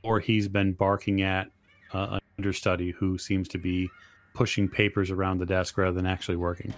[0.03, 1.47] Or he's been barking at
[1.93, 3.89] uh, an understudy who seems to be
[4.33, 6.73] pushing papers around the desk rather than actually working.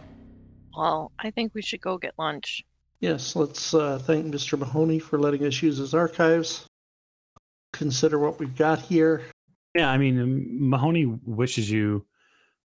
[0.75, 2.63] Well, I think we should go get lunch.
[2.99, 4.57] Yes, let's uh, thank Mr.
[4.57, 6.65] Mahoney for letting us use his archives.
[7.73, 9.23] Consider what we've got here.
[9.75, 12.05] Yeah, I mean, um, Mahoney wishes you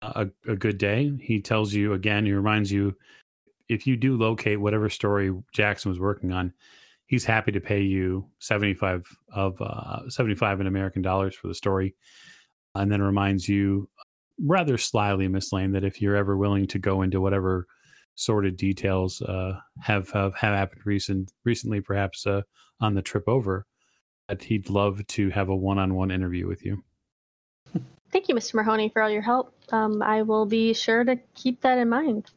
[0.02, 1.12] a, a good day.
[1.20, 2.96] He tells you again, he reminds you
[3.68, 6.52] if you do locate whatever story Jackson was working on,
[7.06, 11.94] he's happy to pay you 75 of uh, 75 in American dollars for the story.
[12.74, 13.88] And then reminds you
[14.40, 17.66] rather slyly, Miss Lane, that if you're ever willing to go into whatever
[18.14, 22.42] sort of details uh, have, have have happened recent recently, perhaps uh,
[22.80, 23.66] on the trip over,
[24.28, 26.82] that he'd love to have a one-on-one interview with you.
[28.10, 28.54] Thank you, Mr.
[28.54, 29.52] Mahoney, for all your help.
[29.72, 32.30] Um, I will be sure to keep that in mind.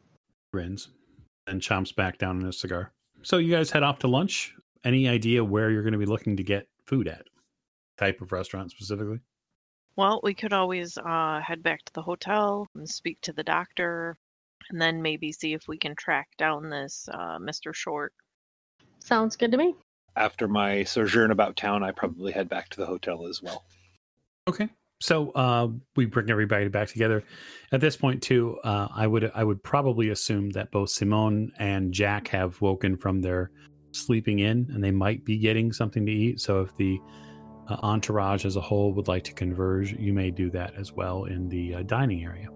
[0.52, 0.88] Grins
[1.46, 2.92] and chomps back down on his cigar.
[3.22, 4.54] So you guys head off to lunch.
[4.84, 7.26] Any idea where you're going to be looking to get food at?
[7.96, 9.20] Type of restaurant specifically?
[9.98, 14.16] Well, we could always uh, head back to the hotel and speak to the doctor,
[14.70, 17.74] and then maybe see if we can track down this uh, Mr.
[17.74, 18.12] Short.
[19.00, 19.74] Sounds good to me.
[20.14, 23.64] After my sojourn about town, I probably head back to the hotel as well.
[24.46, 24.68] Okay.
[25.00, 25.66] So uh,
[25.96, 27.24] we bring everybody back together.
[27.72, 31.92] At this point, too, uh, I would I would probably assume that both Simone and
[31.92, 33.50] Jack have woken from their
[33.90, 36.40] sleeping in, and they might be getting something to eat.
[36.40, 37.00] So if the
[37.68, 41.24] uh, entourage as a whole would like to converge, you may do that as well
[41.24, 42.48] in the uh, dining area.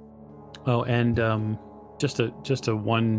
[0.66, 1.58] Oh, and um,
[1.98, 3.18] just a just a one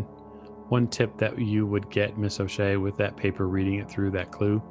[0.68, 4.32] one tip that you would get Miss O'Shea with that paper, reading it through that
[4.32, 4.62] clue.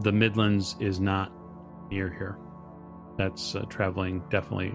[0.00, 1.32] The Midlands is not
[1.90, 2.36] near here.
[3.16, 4.74] That's uh, traveling definitely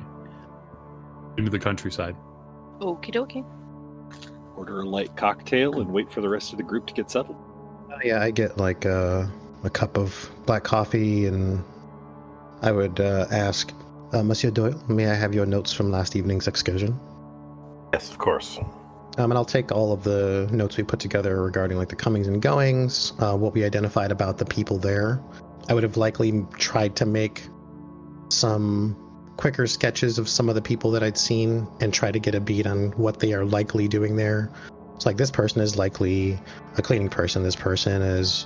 [1.38, 2.16] into the countryside.
[2.80, 3.46] Okie dokie.
[4.58, 7.38] Order a light cocktail and wait for the rest of the group to get settled.
[7.92, 9.32] Uh, yeah, I get like a,
[9.64, 11.64] a cup of black coffee, and
[12.62, 13.74] I would uh, ask,
[14.14, 17.00] uh, Monsieur Doyle, may I have your notes from last evening's excursion?
[17.94, 18.60] Yes, of course.
[19.18, 22.28] Um, and I'll take all of the notes we put together regarding like the comings
[22.28, 25.22] and goings, uh, what we identified about the people there.
[25.70, 27.44] I would have likely tried to make
[28.30, 28.96] some
[29.38, 32.40] quicker sketches of some of the people that I'd seen and try to get a
[32.40, 34.52] beat on what they are likely doing there.
[34.96, 36.40] It's like this person is likely
[36.78, 37.44] a cleaning person.
[37.44, 38.46] This person is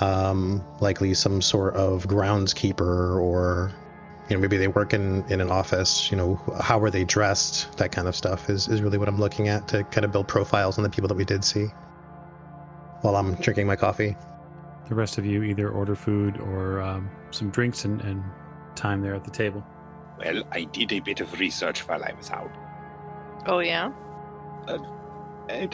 [0.00, 3.72] um, likely some sort of groundskeeper or
[4.28, 7.76] you know maybe they work in in an office you know how are they dressed
[7.78, 10.26] that kind of stuff is is really what i'm looking at to kind of build
[10.26, 11.66] profiles on the people that we did see
[13.02, 14.16] while i'm drinking my coffee
[14.88, 18.22] The rest of you either order food or um, some drinks and, and
[18.76, 19.64] time there at the table.
[20.18, 22.50] Well, I did a bit of research while I was out.
[23.46, 23.90] Oh yeah.
[24.68, 24.78] A,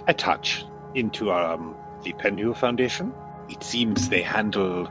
[0.07, 0.65] a touch
[0.95, 3.13] into um, the Penhew Foundation.
[3.53, 4.91] It seems they handle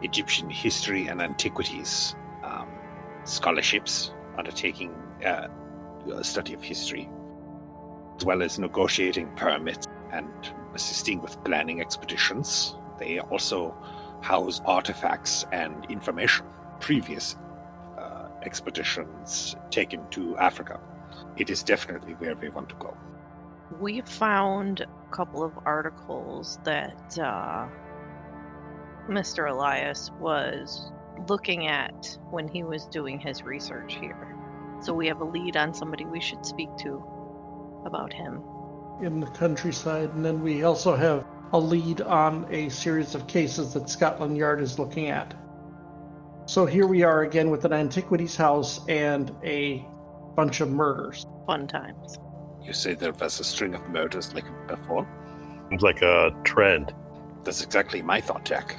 [0.00, 2.70] Egyptian history and antiquities um,
[3.24, 5.48] scholarships, undertaking uh,
[6.10, 7.06] a study of history,
[8.16, 10.30] as well as negotiating permits and
[10.74, 12.76] assisting with planning expeditions.
[12.98, 13.76] They also
[14.22, 16.46] house artifacts and information,
[16.80, 17.36] previous
[17.98, 20.80] uh, expeditions taken to Africa.
[21.36, 22.96] It is definitely where we want to go.
[23.80, 27.66] We found a couple of articles that uh,
[29.08, 29.50] Mr.
[29.50, 30.92] Elias was
[31.28, 34.36] looking at when he was doing his research here.
[34.80, 37.02] So we have a lead on somebody we should speak to
[37.86, 38.42] about him.
[39.02, 43.74] in the countryside, and then we also have a lead on a series of cases
[43.74, 45.34] that Scotland Yard is looking at.
[46.46, 49.86] So here we are again with an antiquities house and a
[50.36, 51.26] bunch of murders.
[51.46, 52.18] Fun times.
[52.64, 55.06] You say there was a string of murders like before?
[55.68, 56.94] Seems like a trend.
[57.42, 58.76] That's exactly my thought, Jack.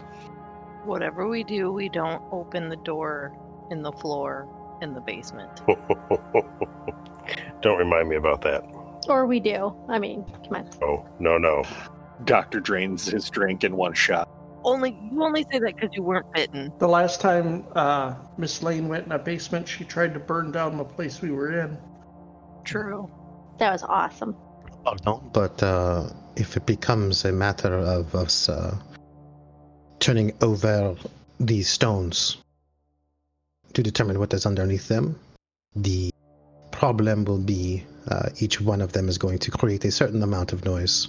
[0.85, 3.37] Whatever we do, we don't open the door
[3.69, 4.47] in the floor
[4.81, 5.61] in the basement.
[7.61, 8.63] Don't remind me about that.
[9.07, 9.75] Or we do.
[9.89, 10.69] I mean, come on.
[10.81, 11.63] Oh, no, no.
[12.25, 14.29] Doctor drains his drink in one shot.
[14.63, 16.73] Only you only say that because you weren't bitten.
[16.79, 20.77] The last time uh, Miss Lane went in a basement, she tried to burn down
[20.77, 21.77] the place we were in.
[22.63, 23.09] True.
[23.57, 24.35] That was awesome.
[25.33, 28.77] But uh, if it becomes a matter of us uh,
[29.99, 30.95] turning over
[31.39, 32.37] these stones
[33.73, 35.19] to determine what is underneath them,
[35.75, 36.11] the
[36.71, 40.53] problem will be uh, each one of them is going to create a certain amount
[40.53, 41.07] of noise.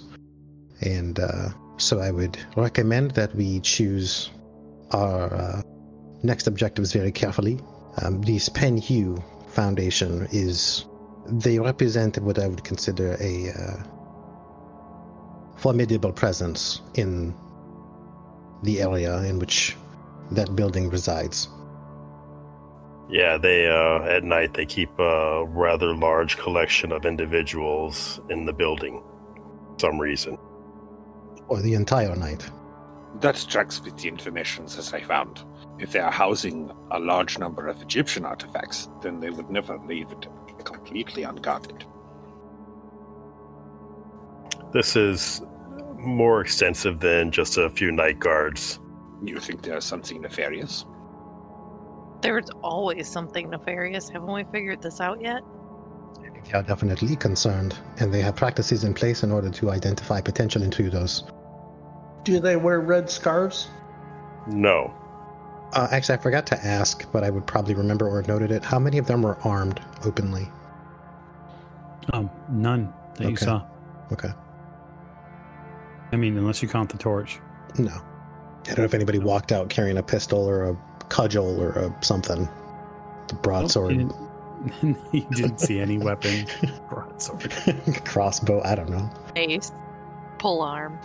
[0.81, 4.31] And uh, so I would recommend that we choose
[4.91, 5.61] our uh,
[6.23, 7.59] next objectives very carefully.
[8.01, 10.85] Um, Penhew Foundation is
[11.27, 13.83] they represent what I would consider a uh,
[15.57, 17.33] formidable presence in
[18.63, 19.75] the area in which
[20.31, 21.49] that building resides.
[23.09, 28.53] Yeah, they uh, at night they keep a rather large collection of individuals in the
[28.53, 29.01] building.
[29.73, 30.37] For some reason.
[31.47, 32.49] Or the entire night.
[33.21, 35.43] That tracks with the information that I found.
[35.79, 40.11] If they are housing a large number of Egyptian artifacts, then they would never leave
[40.11, 40.27] it
[40.67, 41.85] completely unguarded.
[44.73, 45.41] This is
[45.97, 48.79] more extensive than just a few night guards.
[49.23, 50.85] You think there's something nefarious?
[52.21, 54.09] There's always something nefarious.
[54.09, 55.41] Haven't we figured this out yet?
[56.45, 60.63] They are definitely concerned, and they have practices in place in order to identify potential
[60.63, 61.23] intruders.
[62.23, 63.69] Do they wear red scarves?
[64.47, 64.93] No.
[65.73, 68.63] Uh, actually, I forgot to ask, but I would probably remember or have noted it.
[68.63, 70.47] How many of them were armed openly?
[72.13, 73.45] Um, none that you Okay.
[73.45, 73.65] saw.
[74.11, 74.29] Okay.
[76.11, 77.39] I mean, unless you count the torch.
[77.77, 77.91] No.
[77.91, 80.77] I don't know if anybody walked out carrying a pistol or a
[81.09, 82.47] cudgel or a something.
[83.27, 83.91] The Nope, broadsword.
[83.91, 84.13] You
[84.81, 86.47] didn't, you didn't see any weapon.
[86.89, 87.53] Broadsword.
[88.05, 89.09] Crossbow, I don't know.
[89.35, 89.71] Ace,
[90.39, 90.97] pull arm.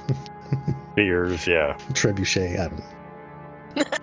[0.95, 1.77] Beers, yeah.
[1.93, 3.83] Trebuchet, I don't know.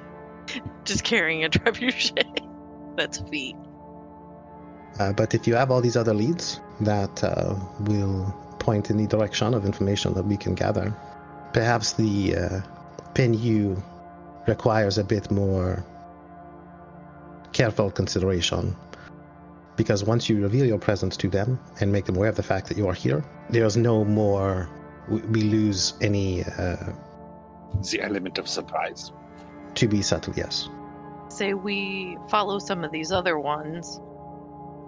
[0.90, 2.40] Just carrying a trebuchet.
[2.98, 3.56] That's feet.
[5.00, 9.06] Uh, but if you have all these other leads that uh, will point in the
[9.06, 10.92] direction of information that we can gather,
[11.54, 12.62] perhaps the uh,
[13.14, 13.82] Penhew
[14.48, 15.86] requires a bit more
[17.54, 18.76] careful consideration.
[19.76, 22.68] Because once you reveal your presence to them and make them aware of the fact
[22.68, 24.68] that you are here, there's no more.
[25.08, 26.78] We, we lose any uh,
[27.92, 29.12] The element of surprise.
[29.76, 30.68] to be subtle, yes.
[31.30, 34.02] Say we follow some of these other ones,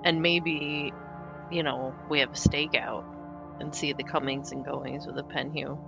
[0.04, 0.92] and maybe,
[1.52, 3.06] you know, we have a stakeout
[3.60, 5.80] and see the comings and goings with the Penhew,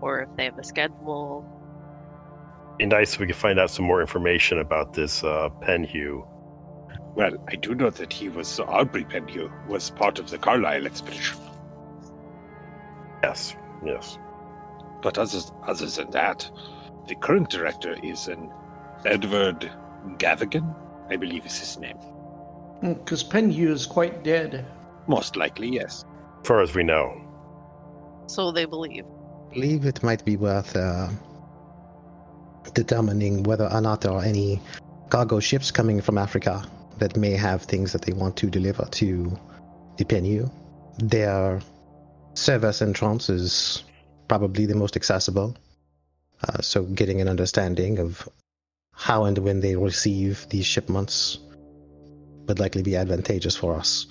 [0.00, 1.44] or if they have a schedule.
[2.78, 6.26] Be nice if we could find out some more information about this uh, Penhew.
[7.16, 11.38] Well, I do know that he was Aubrey Penhew was part of the Carlyle expedition.
[13.22, 14.18] Yes, yes.
[15.02, 16.48] But other, other than that,
[17.08, 18.50] the current director is an
[19.04, 19.70] Edward
[20.18, 20.74] Gavigan,
[21.08, 21.98] I believe is his name.
[22.82, 24.64] Because Penhew is quite dead.
[25.06, 26.04] Most likely, yes.
[26.40, 27.20] As far as we know.
[28.26, 29.04] So they believe.
[29.52, 31.08] Believe it might be worth uh,
[32.74, 34.60] determining whether or not there are any
[35.10, 36.64] cargo ships coming from Africa
[36.98, 39.36] that may have things that they want to deliver to
[39.96, 40.50] the Penhew.
[40.98, 41.60] Their
[42.34, 43.84] service entrance is
[44.28, 45.56] probably the most accessible.
[46.48, 48.28] Uh, so getting an understanding of
[49.00, 51.38] how and when they receive these shipments
[52.46, 54.06] would likely be advantageous for us.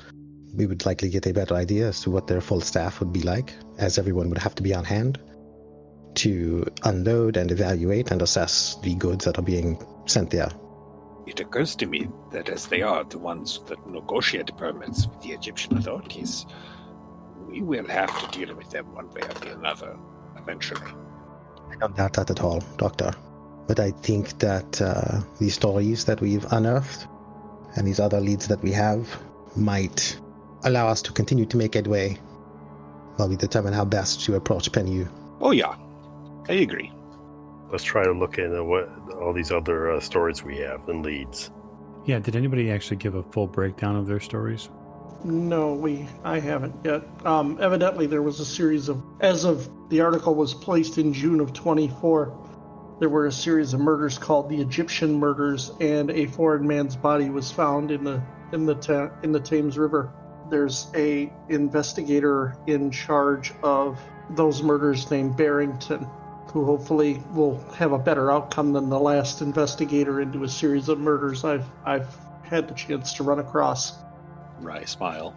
[0.55, 3.21] We would likely get a better idea as to what their full staff would be
[3.21, 5.19] like, as everyone would have to be on hand
[6.15, 10.49] to unload and evaluate and assess the goods that are being sent there.
[11.27, 15.33] It occurs to me that as they are the ones that negotiate permits with the
[15.33, 16.47] Egyptian authorities,
[17.47, 19.95] we will have to deal with them one way or the another
[20.35, 20.91] eventually.
[21.69, 23.13] I don't doubt that at all, Doctor.
[23.70, 27.07] But I think that uh, these stories that we've unearthed
[27.76, 29.07] and these other leads that we have
[29.55, 30.20] might
[30.63, 32.15] allow us to continue to make headway
[33.17, 35.07] while we determine how best to approach Penhew.
[35.39, 35.76] Oh, yeah.
[36.49, 36.91] I agree.
[37.72, 38.89] Let's try to look into what
[39.22, 41.51] all these other uh, stories we have and leads.
[42.07, 44.67] Yeah, did anybody actually give a full breakdown of their stories?
[45.24, 47.03] No, we I haven't yet.
[47.24, 51.39] Um, evidently, there was a series of, as of the article was placed in June
[51.39, 52.48] of 24,
[52.99, 57.29] there were a series of murders called the Egyptian murders, and a foreign man's body
[57.29, 58.21] was found in the
[58.51, 60.11] in the ta- in the Thames River.
[60.49, 63.99] There's a investigator in charge of
[64.31, 66.07] those murders named Barrington,
[66.47, 70.99] who hopefully will have a better outcome than the last investigator into a series of
[70.99, 73.93] murders I've I've had the chance to run across.
[74.59, 75.33] Wry smile.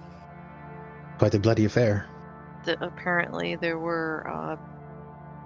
[1.18, 2.08] Quite a bloody affair.
[2.64, 4.56] The, apparently, there were uh,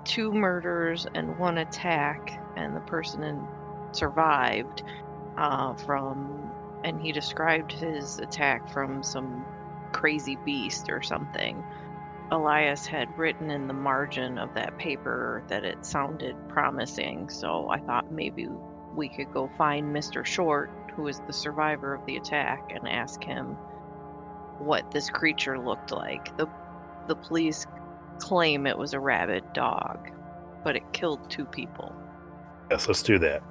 [0.06, 3.46] two murders and one attack, and the person in,
[3.92, 4.82] survived
[5.36, 6.50] uh, from.
[6.84, 9.44] And he described his attack from some
[9.92, 11.62] crazy beast or something.
[12.30, 17.78] Elias had written in the margin of that paper that it sounded promising, so I
[17.78, 18.48] thought maybe
[18.94, 20.24] we could go find Mr.
[20.24, 23.56] Short, who is the survivor of the attack, and ask him
[24.58, 26.36] what this creature looked like.
[26.36, 26.48] The
[27.06, 27.66] the police
[28.18, 30.10] claim it was a rabid dog,
[30.64, 31.94] but it killed two people.
[32.70, 33.42] Yes, let's do that.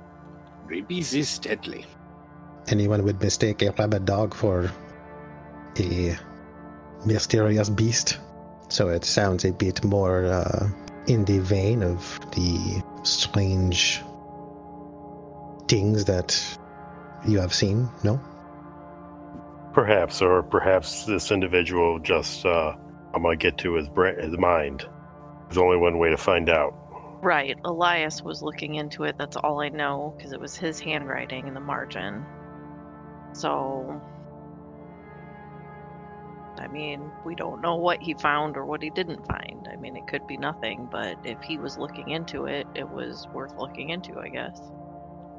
[0.66, 1.86] Rabies is deadly.
[2.68, 4.72] Anyone would mistake a rabid dog for
[5.80, 6.18] a
[7.05, 8.20] mysterious beast.
[8.70, 10.68] So it sounds a bit more uh,
[11.07, 14.01] in the vein of the strange
[15.68, 16.57] things that
[17.28, 18.20] you have seen, no?
[19.74, 22.76] Perhaps, or perhaps this individual just uh,
[23.16, 24.86] I'm gonna get to his brain, his mind.
[25.47, 26.74] There's only one way to find out.
[27.22, 29.18] Right, Elias was looking into it.
[29.18, 32.26] That's all I know because it was his handwriting in the margin.
[33.32, 34.01] So,
[36.57, 39.68] I mean, we don't know what he found or what he didn't find.
[39.72, 43.28] I mean, it could be nothing, but if he was looking into it, it was
[43.34, 44.59] worth looking into, I guess.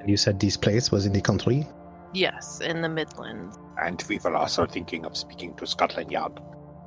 [0.01, 1.67] And you said this place was in the country?
[2.15, 3.59] Yes, in the Midlands.
[3.83, 6.41] And we were also thinking of speaking to Scotland Yard.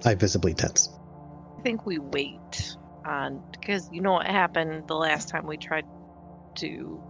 [0.06, 0.90] I visibly tense.
[1.60, 5.86] I think we wait on because you know what happened the last time we tried
[6.56, 7.02] to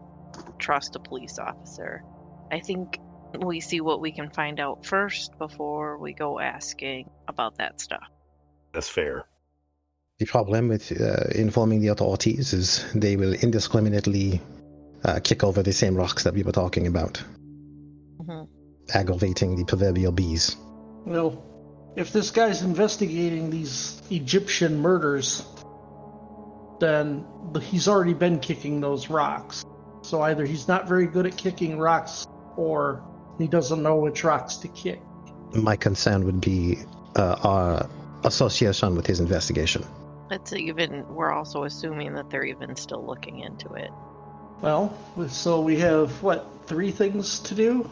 [0.58, 2.04] trust a police officer.
[2.52, 3.00] I think
[3.46, 8.08] we see what we can find out first before we go asking about that stuff.
[8.74, 9.26] That's fair.
[10.20, 14.42] The problem with uh, informing the authorities is they will indiscriminately
[15.06, 17.24] uh, kick over the same rocks that we were talking about,
[18.22, 18.48] Mhm.
[18.94, 20.58] aggravating the proverbial bees.
[21.06, 21.42] Well,
[21.96, 25.46] if this guy's investigating these Egyptian murders,
[26.80, 27.26] then
[27.62, 29.66] he's already been kicking those rocks.
[30.02, 32.26] So either he's not very good at kicking rocks,
[32.56, 33.04] or
[33.38, 35.02] he doesn't know which rocks to kick.
[35.54, 36.80] My concern would be
[37.16, 37.90] uh, our
[38.24, 39.86] association with his investigation.
[40.32, 43.90] It's even we're also assuming that they're even still looking into it.
[44.62, 44.96] Well,
[45.30, 47.90] so we have what three things to do?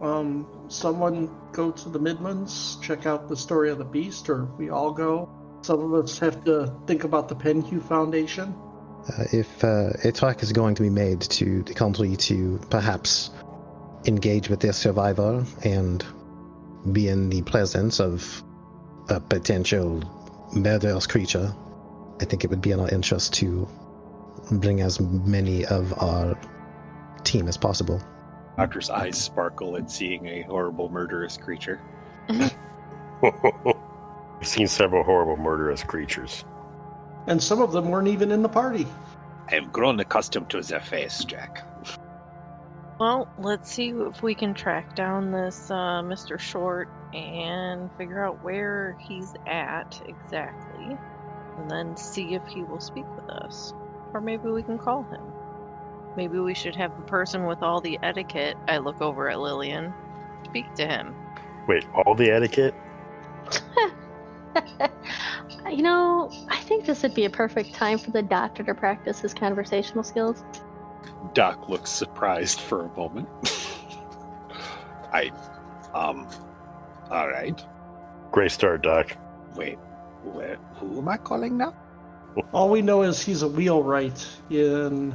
[0.00, 4.70] Um, someone go to the Midlands, check out the story of the beast, or we
[4.70, 5.28] all go.
[5.62, 8.54] Some of us have to think about the Penhew Foundation.
[9.08, 13.30] Uh, if uh, a track is going to be made to the country to perhaps
[14.04, 16.04] engage with their survivor and
[16.92, 18.42] be in the presence of
[19.08, 20.02] a potential
[20.52, 21.54] murderous creature,
[22.20, 23.68] I think it would be in our interest to
[24.50, 26.38] bring as many of our
[27.24, 28.00] team as possible.
[28.56, 31.80] Doctor's eyes sparkle at seeing a horrible, murderous creature.
[32.28, 32.50] I've
[34.42, 36.44] seen several horrible murderous creatures.
[37.26, 38.86] And some of them weren't even in the party.
[39.50, 41.66] I have grown accustomed to their face, Jack.
[42.98, 46.38] Well, let's see if we can track down this uh, Mr.
[46.38, 50.96] Short and figure out where he's at exactly,
[51.58, 53.74] and then see if he will speak with us.
[54.14, 55.20] Or maybe we can call him.
[56.16, 58.56] Maybe we should have the person with all the etiquette.
[58.68, 59.92] I look over at Lillian,
[60.44, 61.14] speak to him.
[61.68, 62.74] Wait, all the etiquette?
[65.70, 69.20] you know, I think this would be a perfect time for the doctor to practice
[69.20, 70.42] his conversational skills.
[71.34, 73.28] Doc looks surprised for a moment.
[75.12, 75.30] I,
[75.92, 76.26] um,
[77.10, 77.62] all right.
[78.32, 79.16] Great start, Doc.
[79.54, 79.76] Wait,
[80.24, 81.74] where, who am I calling now?
[82.52, 85.14] All we know is he's a wheelwright in.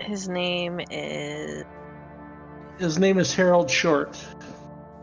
[0.00, 1.64] His name is.
[2.78, 4.16] His name is Harold Short.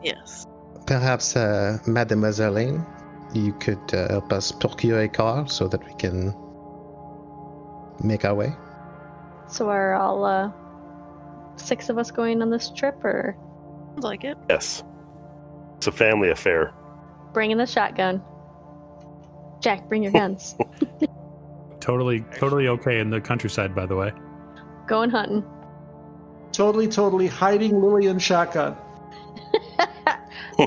[0.04, 0.45] Yes.
[0.88, 2.86] Perhaps, uh, Mademoiselle Lane,
[3.34, 6.34] you could uh, help us procure a car so that we can
[8.04, 8.56] make our way.
[9.50, 10.52] So are all uh,
[11.58, 13.36] six of us going on this trip, or
[13.93, 14.38] Sounds like it.
[14.50, 14.84] Yes.
[15.78, 16.74] It's a family affair.
[17.34, 18.24] bringing the shotgun?
[19.62, 20.56] Jack, bring your guns.
[21.80, 24.12] Totally, totally okay in the countryside, by the way.
[24.88, 25.44] Going hunting.
[26.52, 28.76] Totally, totally hiding Lillian shotgun.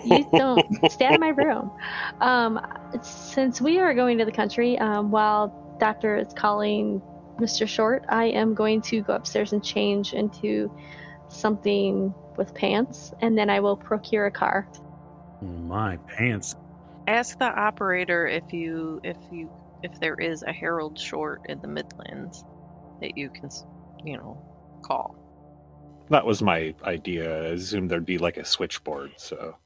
[0.05, 1.71] you don't stay out of my room.
[2.21, 2.61] Um,
[3.03, 7.03] since we are going to the country, um, while Doctor is calling
[7.39, 7.67] Mr.
[7.67, 10.71] Short, I am going to go upstairs and change into
[11.29, 14.69] something with pants, and then I will procure a car.
[15.43, 16.55] My pants.
[17.07, 19.51] Ask the operator if you if you
[19.83, 22.45] if there is a Harold Short in the Midlands
[23.01, 23.65] that you can, s-
[24.05, 24.43] you know,
[24.83, 25.17] call.
[26.11, 27.43] That was my idea.
[27.43, 29.57] I assumed there'd be like a switchboard, so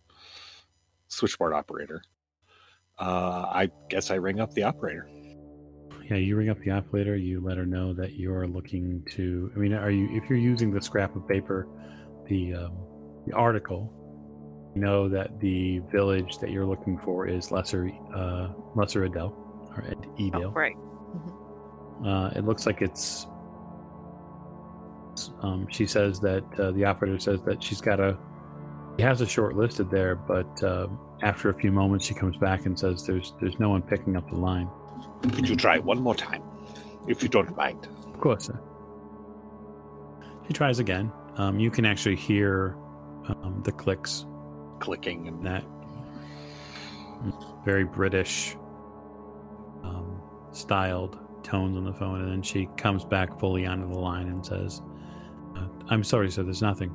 [1.08, 2.02] switchboard operator.
[2.98, 5.08] Uh, I guess I ring up the operator.
[6.10, 7.16] Yeah, you ring up the operator.
[7.16, 9.50] You let her know that you're looking to.
[9.54, 11.66] I mean, are you if you're using the scrap of paper,
[12.28, 12.76] the um,
[13.26, 13.90] the article,
[14.74, 19.34] you know that the village that you're looking for is Lesser uh, Lesser Adel
[19.76, 20.52] or Ed- Oh, Edel.
[20.52, 20.76] right.
[22.06, 23.26] Uh, it looks like it's.
[25.42, 28.16] Um, she says that uh, the operator says that she's got a.
[28.96, 30.86] He has a short listed there, but uh,
[31.22, 34.28] after a few moments, she comes back and says there's there's no one picking up
[34.28, 34.68] the line.
[35.22, 36.42] Could you try one more time,
[37.08, 37.88] if you don't mind?
[38.06, 38.46] Of course.
[38.46, 38.60] Sir.
[40.46, 41.10] She tries again.
[41.36, 42.76] Um, you can actually hear
[43.26, 44.26] um, the clicks
[44.80, 45.64] Clicking and that
[47.64, 48.56] very British
[49.82, 50.20] um,
[50.52, 54.44] styled tones on the phone, and then she comes back fully onto the line and
[54.44, 54.82] says,
[55.88, 56.42] "I'm sorry, sir.
[56.42, 56.94] There's nothing."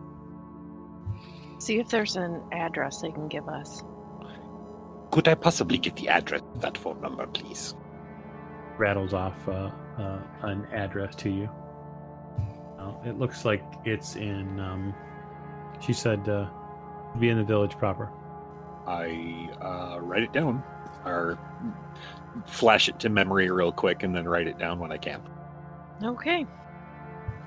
[1.60, 3.84] See if there's an address they can give us.
[5.12, 7.76] Could I possibly get the address of that phone number, please?
[8.78, 11.50] Rattles off uh, uh, an address to you.
[12.80, 14.60] Uh, it looks like it's in.
[14.60, 14.94] Um,
[15.82, 16.48] she said, uh,
[17.20, 18.10] "Be in the village proper."
[18.88, 20.64] I uh, write it down
[21.06, 21.38] or
[22.46, 25.22] flash it to memory real quick and then write it down when I can.
[26.04, 26.46] Okay.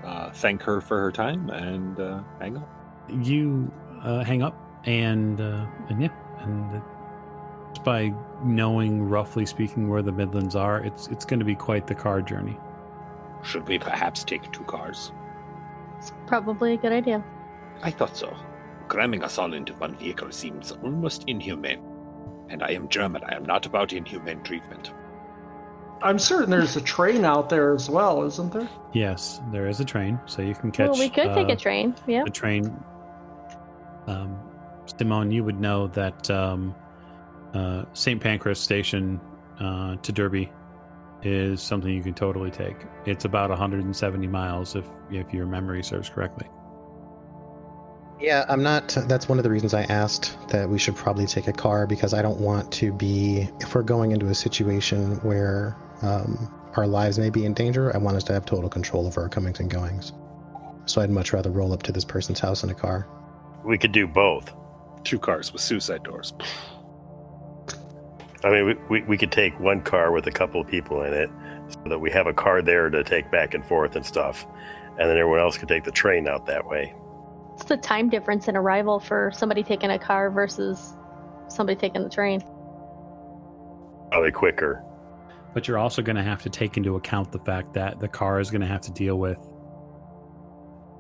[0.05, 2.68] Uh, thank her for her time and uh, hang up.
[3.09, 3.72] you
[4.03, 6.09] uh, hang up and uh, and yeah
[6.40, 6.80] and uh,
[7.72, 8.12] just by
[8.44, 12.20] knowing roughly speaking where the midlands are it's it's going to be quite the car
[12.20, 12.59] journey
[13.44, 15.12] Should we perhaps take two cars?
[15.98, 17.24] It's probably a good idea.
[17.82, 18.36] I thought so.
[18.88, 21.82] Cramming us all into one vehicle seems almost inhumane.
[22.48, 23.22] And I am German.
[23.24, 24.92] I am not about inhumane treatment.
[26.03, 28.68] I'm certain there's a train out there as well, isn't there?
[28.92, 31.57] yes there is a train so you can catch well, we could take uh, a
[31.57, 31.94] train.
[32.07, 32.24] Yeah.
[32.26, 32.64] a train
[34.07, 34.38] um,
[34.98, 36.74] simone you would know that um,
[37.55, 39.20] uh, st pancras station
[39.61, 40.50] uh, to derby
[41.22, 42.76] is something you can totally take
[43.07, 46.46] it's about 170 miles if if your memory serves correctly
[48.23, 48.97] Yeah, I'm not.
[49.09, 52.14] That's one of the reasons I asked that we should probably take a car because
[52.14, 53.49] I don't want to be.
[53.59, 57.99] If we're going into a situation where um, our lives may be in danger, I
[57.99, 60.12] want us to have total control over our comings and goings.
[60.87, 63.09] So I'd much rather roll up to this person's house in a car.
[63.64, 64.53] We could do both.
[65.03, 66.33] Two cars with suicide doors.
[68.45, 71.12] I mean, we, we, we could take one car with a couple of people in
[71.12, 71.31] it
[71.70, 74.47] so that we have a car there to take back and forth and stuff.
[74.97, 76.95] And then everyone else could take the train out that way.
[77.63, 80.95] It's the time difference in arrival for somebody taking a car versus
[81.47, 82.41] somebody taking the train.
[84.11, 84.83] Probably quicker.
[85.55, 88.41] But you're also going to have to take into account the fact that the car
[88.41, 89.39] is going to have to deal with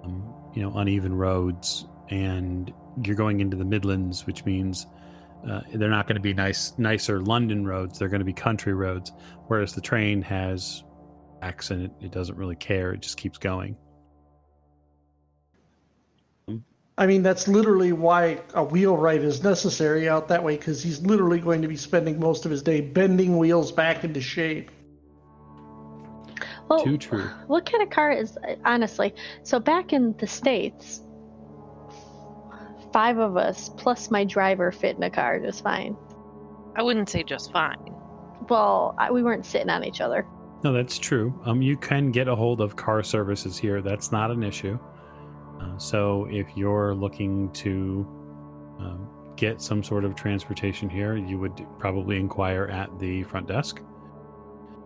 [0.04, 2.72] um, you know uneven roads, and
[3.04, 4.86] you're going into the Midlands, which means
[5.50, 7.98] uh, they're not going to be nice, nicer London roads.
[7.98, 9.10] They're going to be country roads.
[9.48, 10.84] Whereas the train has
[11.40, 12.92] tracks and it, it doesn't really care.
[12.92, 13.76] It just keeps going.
[17.02, 21.40] I mean, that's literally why a wheelwright is necessary out that way, because he's literally
[21.40, 24.70] going to be spending most of his day bending wheels back into shape.
[26.70, 27.24] Well, Too true.
[27.48, 29.16] what kind of car is honestly?
[29.42, 31.00] So back in the states,
[32.92, 35.96] five of us plus my driver fit in a car just fine.
[36.76, 37.92] I wouldn't say just fine.
[38.48, 40.24] Well, I, we weren't sitting on each other.
[40.62, 41.36] No, that's true.
[41.46, 43.82] Um, you can get a hold of car services here.
[43.82, 44.78] That's not an issue.
[45.62, 48.06] Uh, so if you're looking to
[48.80, 53.80] um, get some sort of transportation here, you would probably inquire at the front desk,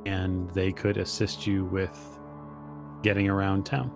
[0.05, 2.19] and they could assist you with
[3.03, 3.91] getting around town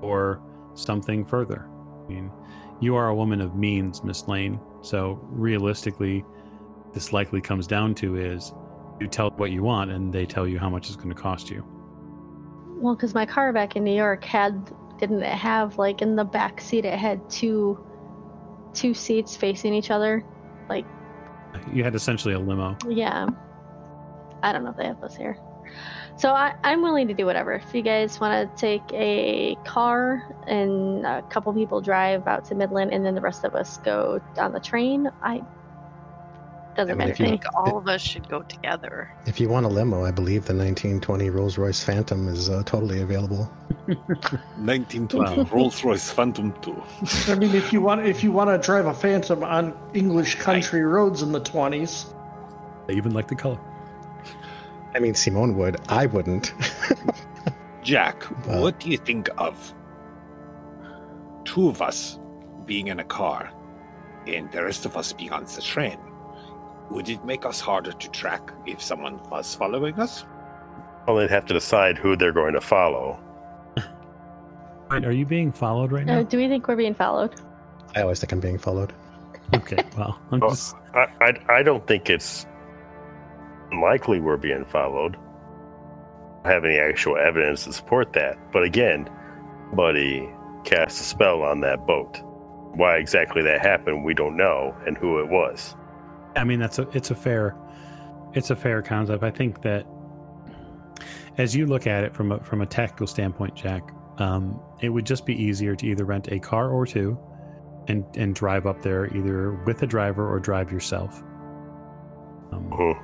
[0.00, 0.40] or
[0.74, 1.68] something further.
[2.04, 2.30] I mean,
[2.80, 4.58] you are a woman of means, Miss Lane.
[4.82, 6.24] So realistically,
[6.92, 8.52] this likely comes down to is
[9.00, 11.50] you tell what you want and they tell you how much it's going to cost
[11.50, 11.64] you.
[12.80, 16.24] Well, because my car back in New York had didn't it have like in the
[16.24, 17.82] back seat it had two
[18.74, 20.24] two seats facing each other,
[20.68, 20.84] like
[21.72, 22.76] You had essentially a limo.
[22.88, 23.26] yeah.
[24.42, 25.36] I don't know if they have this here.
[26.16, 27.52] So I, I'm willing to do whatever.
[27.52, 32.54] If you guys want to take a car and a couple people drive out to
[32.54, 35.42] Midland, and then the rest of us go on the train, I
[36.80, 39.12] doesn't I mean, matter if to you- I think all of us should go together.
[39.26, 43.02] If you want a limo, I believe the 1920 Rolls Royce Phantom is uh, totally
[43.02, 43.44] available.
[43.86, 46.82] 1920 Rolls Royce Phantom 2.
[47.28, 50.82] I mean, if you want, if you want to drive a Phantom on English country
[50.82, 52.06] roads in the twenties,
[52.86, 53.58] They even like the color.
[54.94, 55.80] I mean, Simone would.
[55.88, 56.52] I wouldn't.
[57.82, 59.72] Jack, Well- what do you think of
[61.44, 62.18] two of us
[62.66, 63.50] being in a car
[64.26, 65.98] and the rest of us being on the train?
[66.90, 70.24] Would it make us harder to track if someone was following us?
[71.06, 73.18] Well, they'd have to decide who they're going to follow.
[74.90, 76.22] Wait, are you being followed right Uh, now?
[76.24, 77.34] do we think we're being followed?
[77.94, 78.92] I always think I'm being followed.
[79.54, 80.48] Okay, well, I'm Oh.
[80.50, 82.46] just I, I, I don't think it's
[83.80, 85.16] likely we're being followed.
[86.44, 88.36] I don't have any actual evidence to support that.
[88.52, 89.08] But again,
[89.72, 90.28] Buddy
[90.64, 92.18] cast a spell on that boat.
[92.74, 95.76] Why exactly that happened, we don't know, and who it was.
[96.36, 97.56] I mean that's a it's a fair
[98.34, 99.22] it's a fair concept.
[99.22, 99.86] I think that
[101.38, 103.82] as you look at it from a from a technical standpoint, Jack,
[104.18, 107.18] um, it would just be easier to either rent a car or two
[107.88, 111.22] and and drive up there either with a driver or drive yourself.
[112.52, 112.98] Um, Mhm.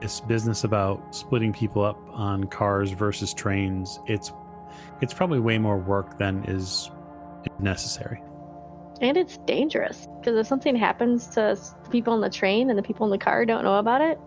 [0.00, 4.32] this business about splitting people up on cars versus trains, it's
[5.00, 6.90] it's probably way more work than is
[7.58, 8.20] necessary.
[9.00, 12.82] And it's dangerous because if something happens to the people on the train and the
[12.82, 14.18] people in the car don't know about it,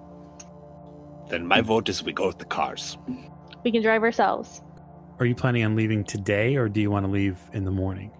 [1.29, 2.97] Then my vote is we go with the cars.
[3.63, 4.61] we can drive ourselves.
[5.19, 8.11] Are you planning on leaving today or do you want to leave in the morning?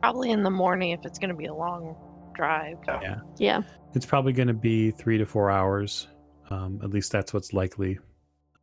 [0.00, 1.96] Probably in the morning if it's going to be a long
[2.34, 2.76] drive.
[2.86, 3.20] Yeah.
[3.38, 3.62] Yeah.
[3.94, 6.06] It's probably going to be three to four hours.
[6.50, 7.98] Um, at least that's what's likely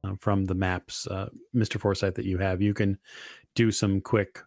[0.03, 1.79] uh, from the maps, uh, Mr.
[1.79, 2.61] Forsyth, that you have.
[2.61, 2.97] You can
[3.53, 4.41] do some quick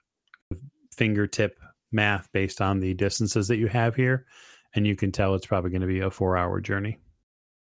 [0.97, 1.59] fingertip
[1.93, 4.27] math based on the distances that you have here,
[4.75, 6.99] and you can tell it's probably going to be a four hour journey.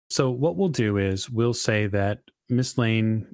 [0.09, 2.19] So, what we'll do is we'll say that
[2.49, 3.27] Miss Lane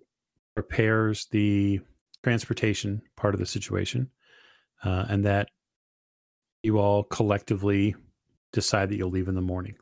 [0.56, 1.80] prepares the
[2.24, 4.10] transportation part of the situation,
[4.84, 5.50] uh, and that
[6.64, 7.96] you all collectively
[8.54, 9.76] decide that you'll leave in the morning.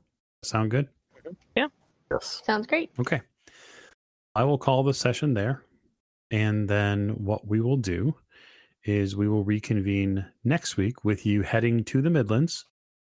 [0.44, 0.88] Sound good?
[1.56, 1.68] Yeah.
[2.10, 2.42] Yes.
[2.46, 2.90] Sounds great.
[3.00, 3.22] Okay.
[4.36, 5.64] I will call the session there.
[6.32, 8.16] And then what we will do
[8.84, 12.66] is we will reconvene next week with you heading to the Midlands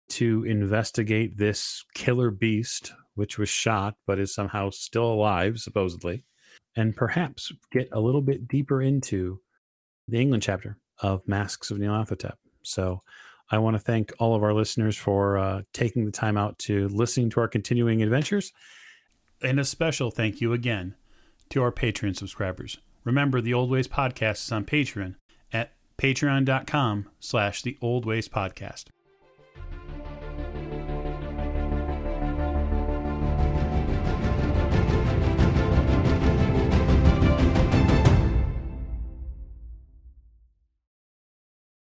[0.10, 6.24] to investigate this killer beast, which was shot but is somehow still alive, supposedly,
[6.76, 9.40] and perhaps get a little bit deeper into
[10.08, 12.34] the England chapter of Masks of Nyarlathotep.
[12.64, 13.04] So
[13.52, 16.88] I want to thank all of our listeners for uh, taking the time out to
[16.90, 18.52] listening to our continuing adventures.
[19.42, 20.96] And a special thank you again
[21.50, 22.78] to our Patreon subscribers.
[23.06, 25.16] Remember, the Old Ways Podcast is on Patreon
[25.52, 28.86] at patreon.com slash the Old Ways Podcast.